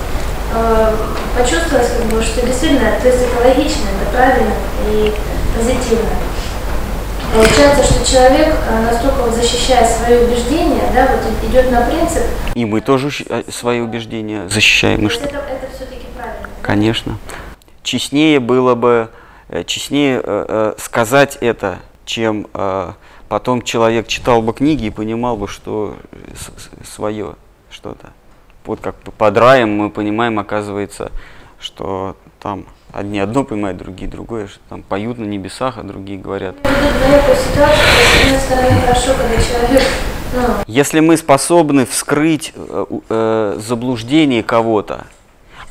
[0.54, 0.94] Э,
[1.36, 4.54] Почувствовалось, как бы, что действительно то есть это логично, это правильно
[4.88, 5.12] и
[5.56, 6.14] позитивно.
[7.36, 12.22] Получается, что человек, э, настолько вот защищая свои убеждения, да, вот идет на принцип,
[12.54, 14.96] И мы тоже э, свои убеждения защищаем.
[14.96, 15.26] то И есть что?
[15.26, 16.48] это, это все-таки правильно.
[16.62, 17.18] Конечно.
[17.82, 19.10] Честнее было бы,
[19.50, 20.22] э, честнее
[20.78, 22.46] сказать это, чем
[23.28, 25.96] потом человек читал бы книги и понимал бы, что
[26.88, 27.34] свое
[27.70, 28.12] что-то.
[28.64, 31.12] Вот как бы под раем мы понимаем, оказывается,
[31.60, 36.56] что там одни одно понимают, другие другое, что там поют на небесах, а другие говорят.
[36.64, 36.70] Ну,
[40.66, 45.06] Если мы способны вскрыть э, э, заблуждение кого-то,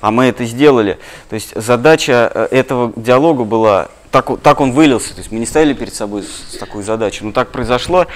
[0.01, 0.97] а мы это сделали,
[1.29, 5.45] то есть задача э, этого диалога была, так, так он вылился, то есть мы не
[5.45, 8.07] ставили перед собой с, такой задачей, но так произошло,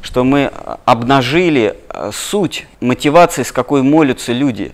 [0.00, 0.50] что мы
[0.84, 1.76] обнажили
[2.12, 4.72] суть мотивации, с какой молятся люди,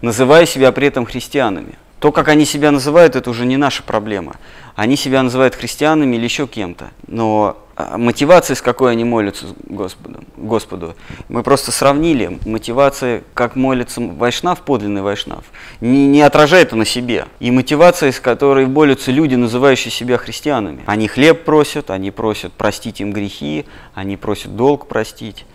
[0.00, 1.74] называя себя при этом христианами.
[1.98, 4.36] То, как они себя называют, это уже не наша проблема.
[4.74, 6.90] Они себя называют христианами или еще кем-то.
[7.06, 10.94] Но а, мотивация, с какой они молятся Господу, Господу,
[11.30, 12.38] мы просто сравнили.
[12.44, 15.44] Мотивация, как молится Вайшнав, подлинный Вайшнав,
[15.80, 17.26] не, не отражает на себе.
[17.40, 20.82] И мотивация, с которой молятся люди, называющие себя христианами.
[20.84, 25.46] Они хлеб просят, они просят простить им грехи, они просят долг простить.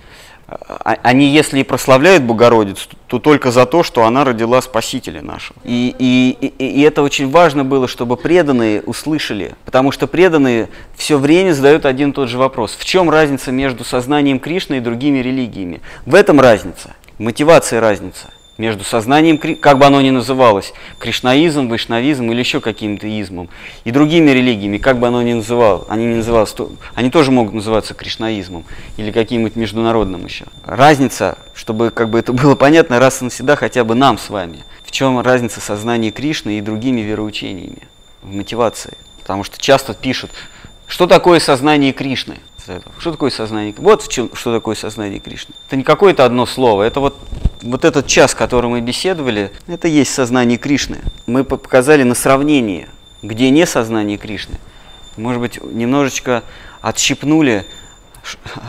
[0.51, 5.57] А- Они, если и прославляют Богородицу, то только за то, что она родила Спасителя нашего.
[5.63, 11.17] И, и, и, и это очень важно было, чтобы преданные услышали, потому что преданные все
[11.17, 12.75] время задают один и тот же вопрос.
[12.77, 15.81] В чем разница между сознанием Кришны и другими религиями?
[16.05, 18.27] В этом разница, мотивация разница
[18.61, 23.49] между сознанием, как бы оно ни называлось, кришнаизм, вайшнавизм или еще каким-то измом,
[23.85, 27.55] и другими религиями, как бы оно ни называлось, они, не называлось, то- они тоже могут
[27.55, 28.63] называться кришнаизмом
[28.97, 30.45] или каким-нибудь международным еще.
[30.63, 34.59] Разница, чтобы как бы это было понятно раз и навсегда хотя бы нам с вами,
[34.85, 37.87] в чем разница сознания Кришны и другими вероучениями
[38.21, 38.95] в мотивации.
[39.21, 40.29] Потому что часто пишут,
[40.87, 42.35] что такое сознание Кришны?
[42.99, 43.73] Что такое сознание?
[43.77, 45.53] Вот в чем, что такое сознание Кришны.
[45.67, 47.19] Это не какое-то одно слово, это вот,
[47.61, 50.99] вот этот час, который мы беседовали, это есть сознание Кришны.
[51.25, 52.87] Мы по- показали на сравнении,
[53.21, 54.57] где не сознание Кришны.
[55.17, 56.43] Может быть, немножечко
[56.81, 57.65] отщипнули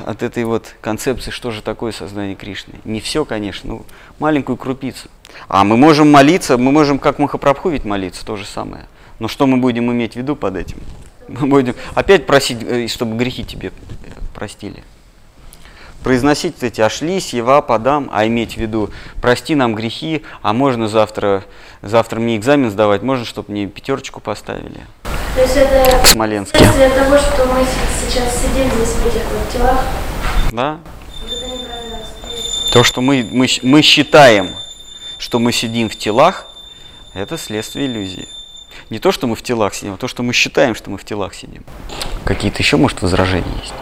[0.06, 2.74] от этой вот концепции, что же такое сознание Кришны.
[2.84, 3.86] Не все, конечно, ну,
[4.18, 5.08] маленькую крупицу.
[5.48, 8.86] А мы можем молиться, мы можем как Махапрабху ведь молиться, то же самое.
[9.18, 10.78] Но что мы будем иметь в виду под этим?
[11.40, 14.82] Мы будем опять просить, э, чтобы грехи тебе э, простили.
[16.02, 21.44] Произносить эти «ашлись», «ева», «подам», а иметь в виду «прости нам грехи», а можно завтра,
[21.80, 24.80] завтра мне экзамен сдавать, можно, чтобы мне пятерочку поставили
[25.34, 26.58] то есть это Смоленске.
[26.58, 27.64] следствие того, что мы
[28.00, 29.80] сейчас сидим здесь в этих вот телах,
[30.52, 30.78] Да?
[32.72, 34.54] То, что мы, мы, мы считаем,
[35.18, 36.46] что мы сидим в телах,
[37.14, 38.28] это следствие иллюзии.
[38.92, 41.04] Не то, что мы в телах сидим, а то, что мы считаем, что мы в
[41.06, 41.64] телах сидим.
[42.26, 43.72] Какие-то еще, может, возражения есть?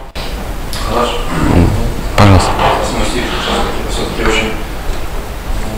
[0.87, 1.17] Хорошо.
[2.17, 2.49] Пожалуйста.
[3.89, 4.51] Все-таки очень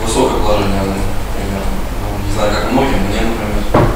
[0.04, 1.62] высокое положение, например.
[2.00, 3.88] Ну, не знаю, как многим, мне, например,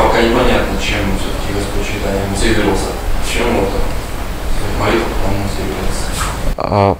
[0.00, 2.90] пока непонятно, чем все-таки Господь читание мотивировался.
[3.32, 3.70] Чем вот
[4.78, 6.04] молитва, по-моему, мотивировался.
[6.56, 6.96] А,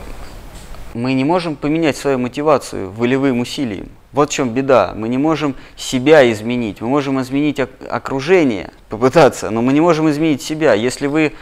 [0.94, 3.88] Мы не можем поменять свою мотивацию волевым усилием.
[4.12, 4.92] Вот в чем беда.
[4.96, 6.80] Мы не можем себя изменить.
[6.80, 10.74] Мы можем изменить ок- окружение, попытаться, но мы не можем изменить себя.
[10.74, 11.32] Если вы,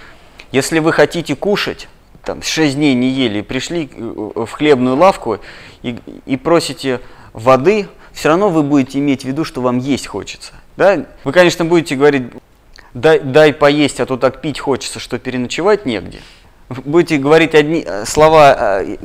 [0.52, 1.88] если вы хотите кушать,
[2.24, 5.38] там, 6 дней не ели, пришли э, в хлебную лавку
[5.82, 7.00] и, и просите
[7.32, 10.52] воды, все равно вы будете иметь в виду, что вам есть хочется.
[10.76, 11.06] Да?
[11.24, 12.24] Вы, конечно, будете говорить,
[12.92, 16.20] дай, дай поесть, а то так пить хочется, что переночевать негде.
[16.84, 18.96] будете говорить одни э, слова, э,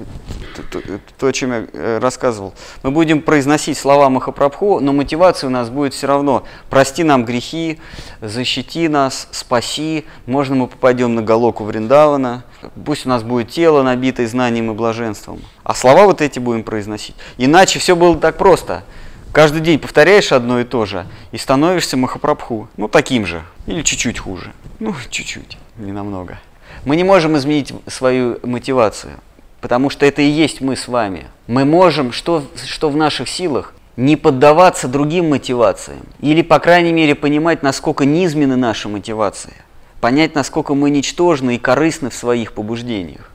[1.18, 2.54] то, о чем я э, рассказывал.
[2.84, 6.44] Мы будем произносить слова Махапрабху, но мотивация у нас будет все равно.
[6.70, 7.80] Прости нам грехи,
[8.22, 10.06] защити нас, спаси.
[10.26, 12.44] Можно мы попадем на Галоку Вриндавана.
[12.86, 15.42] Пусть у нас будет тело, набитое знанием и блаженством.
[15.64, 17.16] А слова вот эти будем произносить.
[17.38, 18.84] Иначе все было так просто.
[19.32, 22.68] Каждый день повторяешь одно и то же и становишься Махапрабху.
[22.78, 23.42] Ну, таким же.
[23.66, 24.52] Или чуть-чуть хуже.
[24.80, 26.38] Ну, чуть-чуть, не намного.
[26.86, 29.14] Мы не можем изменить свою мотивацию,
[29.62, 31.28] потому что это и есть мы с вами.
[31.48, 36.06] Мы можем, что, что в наших силах, не поддаваться другим мотивациям.
[36.20, 39.54] Или, по крайней мере, понимать, насколько низменны наши мотивации.
[40.02, 43.32] Понять, насколько мы ничтожны и корыстны в своих побуждениях.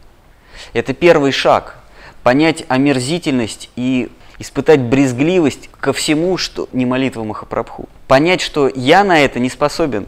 [0.74, 1.76] Это первый шаг.
[2.22, 7.88] Понять омерзительность и испытать брезгливость ко всему, что не молитва Махапрабху.
[8.06, 10.06] Понять, что я на это не способен,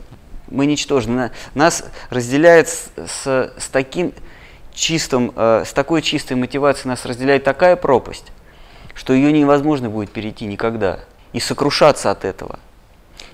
[0.51, 1.31] мы ничтожны.
[1.55, 4.13] Нас разделяет с, с, с таким
[4.75, 8.27] чистым, э, с такой чистой мотивацией нас разделяет такая пропасть,
[8.95, 11.01] что ее невозможно будет перейти никогда.
[11.33, 12.59] И сокрушаться от этого.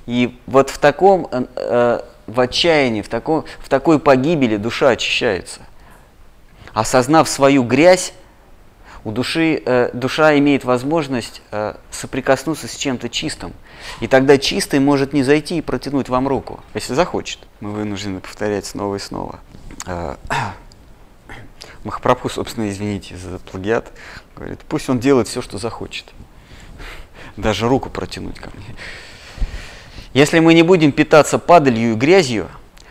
[0.06, 5.60] И вот в таком, э, э в отчаянии, в, таком, в такой погибели душа очищается.
[6.74, 8.12] Осознав свою грязь,
[9.06, 13.52] у души, э, душа имеет возможность э, соприкоснуться с чем-то чистым.
[14.00, 17.38] И тогда чистый может не зайти и протянуть вам руку, если захочет.
[17.60, 19.38] Мы вынуждены повторять снова и снова.
[19.86, 20.16] Э,
[21.84, 23.92] Махапрабху, собственно, извините за плагиат,
[24.34, 26.06] говорит, пусть он делает все, что захочет.
[27.36, 28.74] Даже руку протянуть ко мне.
[30.14, 32.48] Если мы не будем питаться падалью и грязью,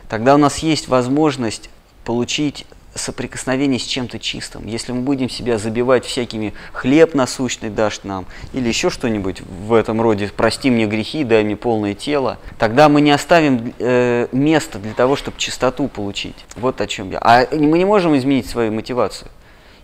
[0.07, 1.70] тогда у нас есть возможность
[2.05, 4.65] получить соприкосновение с чем-то чистым.
[4.65, 10.01] Если мы будем себя забивать всякими хлеб насущный дашь нам, или еще что-нибудь в этом
[10.01, 14.93] роде, прости мне грехи, дай мне полное тело, тогда мы не оставим э, места для
[14.93, 16.35] того, чтобы чистоту получить.
[16.55, 17.19] Вот о чем я.
[17.21, 19.29] А мы не можем изменить свою мотивацию.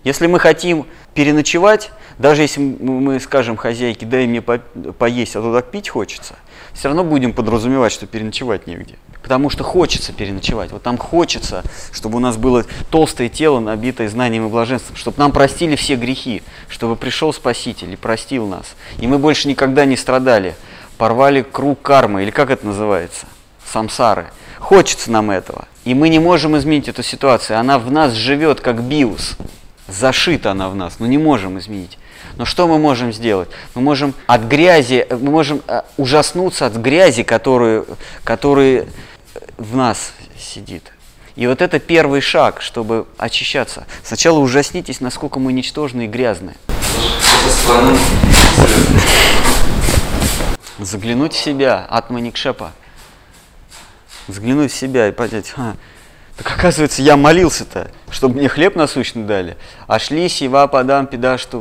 [0.04, 5.54] Если мы хотим переночевать, даже если мы скажем хозяйке, дай мне по поесть, а то
[5.54, 6.36] так пить хочется,
[6.74, 10.72] все равно будем подразумевать, что переночевать негде потому что хочется переночевать.
[10.72, 15.32] Вот там хочется, чтобы у нас было толстое тело, набитое знанием и блаженством, чтобы нам
[15.32, 18.76] простили все грехи, чтобы пришел Спаситель и простил нас.
[19.00, 20.56] И мы больше никогда не страдали,
[20.98, 23.26] порвали круг кармы, или как это называется,
[23.66, 24.32] самсары.
[24.60, 25.66] Хочется нам этого.
[25.86, 27.58] И мы не можем изменить эту ситуацию.
[27.58, 29.38] Она в нас живет, как биус.
[29.88, 31.98] Зашита она в нас, но не можем изменить.
[32.38, 33.50] Но что мы можем сделать?
[33.76, 37.86] Мы можем от грязи, мы можем э, ужаснуться от грязи, которую,
[38.24, 38.88] которую
[39.58, 40.92] в нас сидит.
[41.36, 43.86] И вот это первый шаг, чтобы очищаться.
[44.04, 46.56] Сначала ужаснитесь, насколько мы ничтожны и грязны.
[50.80, 52.72] Заглянуть в себя, атманикшепа.
[54.28, 55.76] Заглянуть в себя и понять, а,
[56.38, 59.58] так оказывается, я молился-то, чтобы мне хлеб насущный дали.
[59.88, 61.60] А шли сива подам, педа, что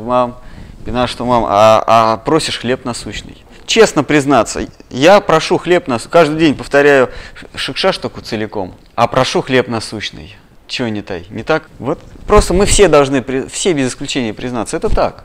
[0.81, 6.37] пина, что мам, а, а просишь хлеб насущный честно признаться, я прошу хлеб нас, каждый
[6.37, 7.09] день повторяю
[7.55, 10.35] шикша штуку целиком, а прошу хлеб насущный.
[10.67, 11.25] Чего не тай?
[11.29, 11.69] Не так?
[11.79, 15.23] Вот просто мы все должны, все без исключения признаться, это так.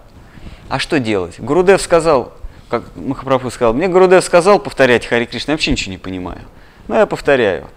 [0.68, 1.40] А что делать?
[1.40, 2.34] Гурудев сказал,
[2.68, 6.40] как Махапрабху сказал, мне Гурудев сказал повторять Хари Кришна, я вообще ничего не понимаю.
[6.86, 7.68] Но я повторяю.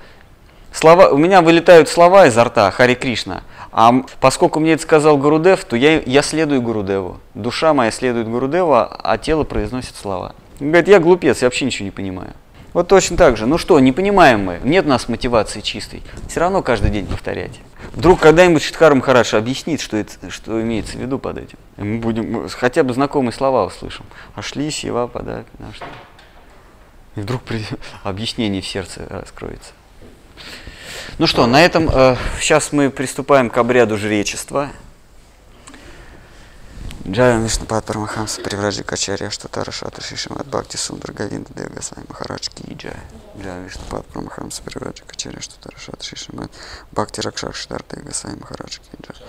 [0.71, 5.65] Слова, у меня вылетают слова изо рта Хари Кришна, а поскольку мне это сказал Гурудев,
[5.65, 7.19] то я, я следую Гурудеву.
[7.33, 10.35] Душа моя следует Гурудеву, а тело произносит слова.
[10.59, 12.33] Говорит, я глупец, я вообще ничего не понимаю.
[12.73, 13.47] Вот точно так же.
[13.47, 16.03] Ну что, не понимаем мы, нет у нас мотивации чистой.
[16.27, 17.59] Все равно каждый день повторять.
[17.93, 21.57] Вдруг когда-нибудь Шитхарам Хараш объяснит, что, это, что имеется в виду под этим.
[21.77, 24.05] И мы будем хотя бы знакомые слова услышим.
[24.35, 25.85] А шли сива подать на что.
[27.15, 27.65] И вдруг при...
[28.03, 29.71] объяснение в сердце раскроется.
[31.17, 34.71] Ну что, на этом э, сейчас мы приступаем к обряду жречества.
[37.09, 42.71] Джая Вишнапад Парамахамса Привраджи Качарья Штатара Шатра Шишимат Бхакти Сундра Гавинда Дева Госвами Махарадж Ки
[42.73, 42.99] Джая.
[43.41, 46.51] Джая Вишнапад Парамахамса Привраджи Качарья Штатара Шатра Шишимат
[46.91, 49.27] Бхакти Ракшар Штар Дева Госвами Махарадж Ки Джая.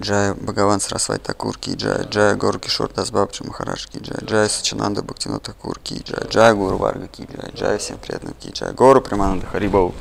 [0.00, 2.04] Джая Бхагаван Сарасвати Такур Ки Джая.
[2.04, 4.20] Джая Гор Кишор Дас Бабджи Махарадж Ки Джая.
[4.24, 6.26] Джая Сачананда Бхактино Такур Ки Джая.
[6.28, 7.52] Джая Гуру Варга Ки Джая.
[7.54, 8.72] Джая всем преданным Ки Джая.
[8.72, 9.94] Гору Примананда Харибоу.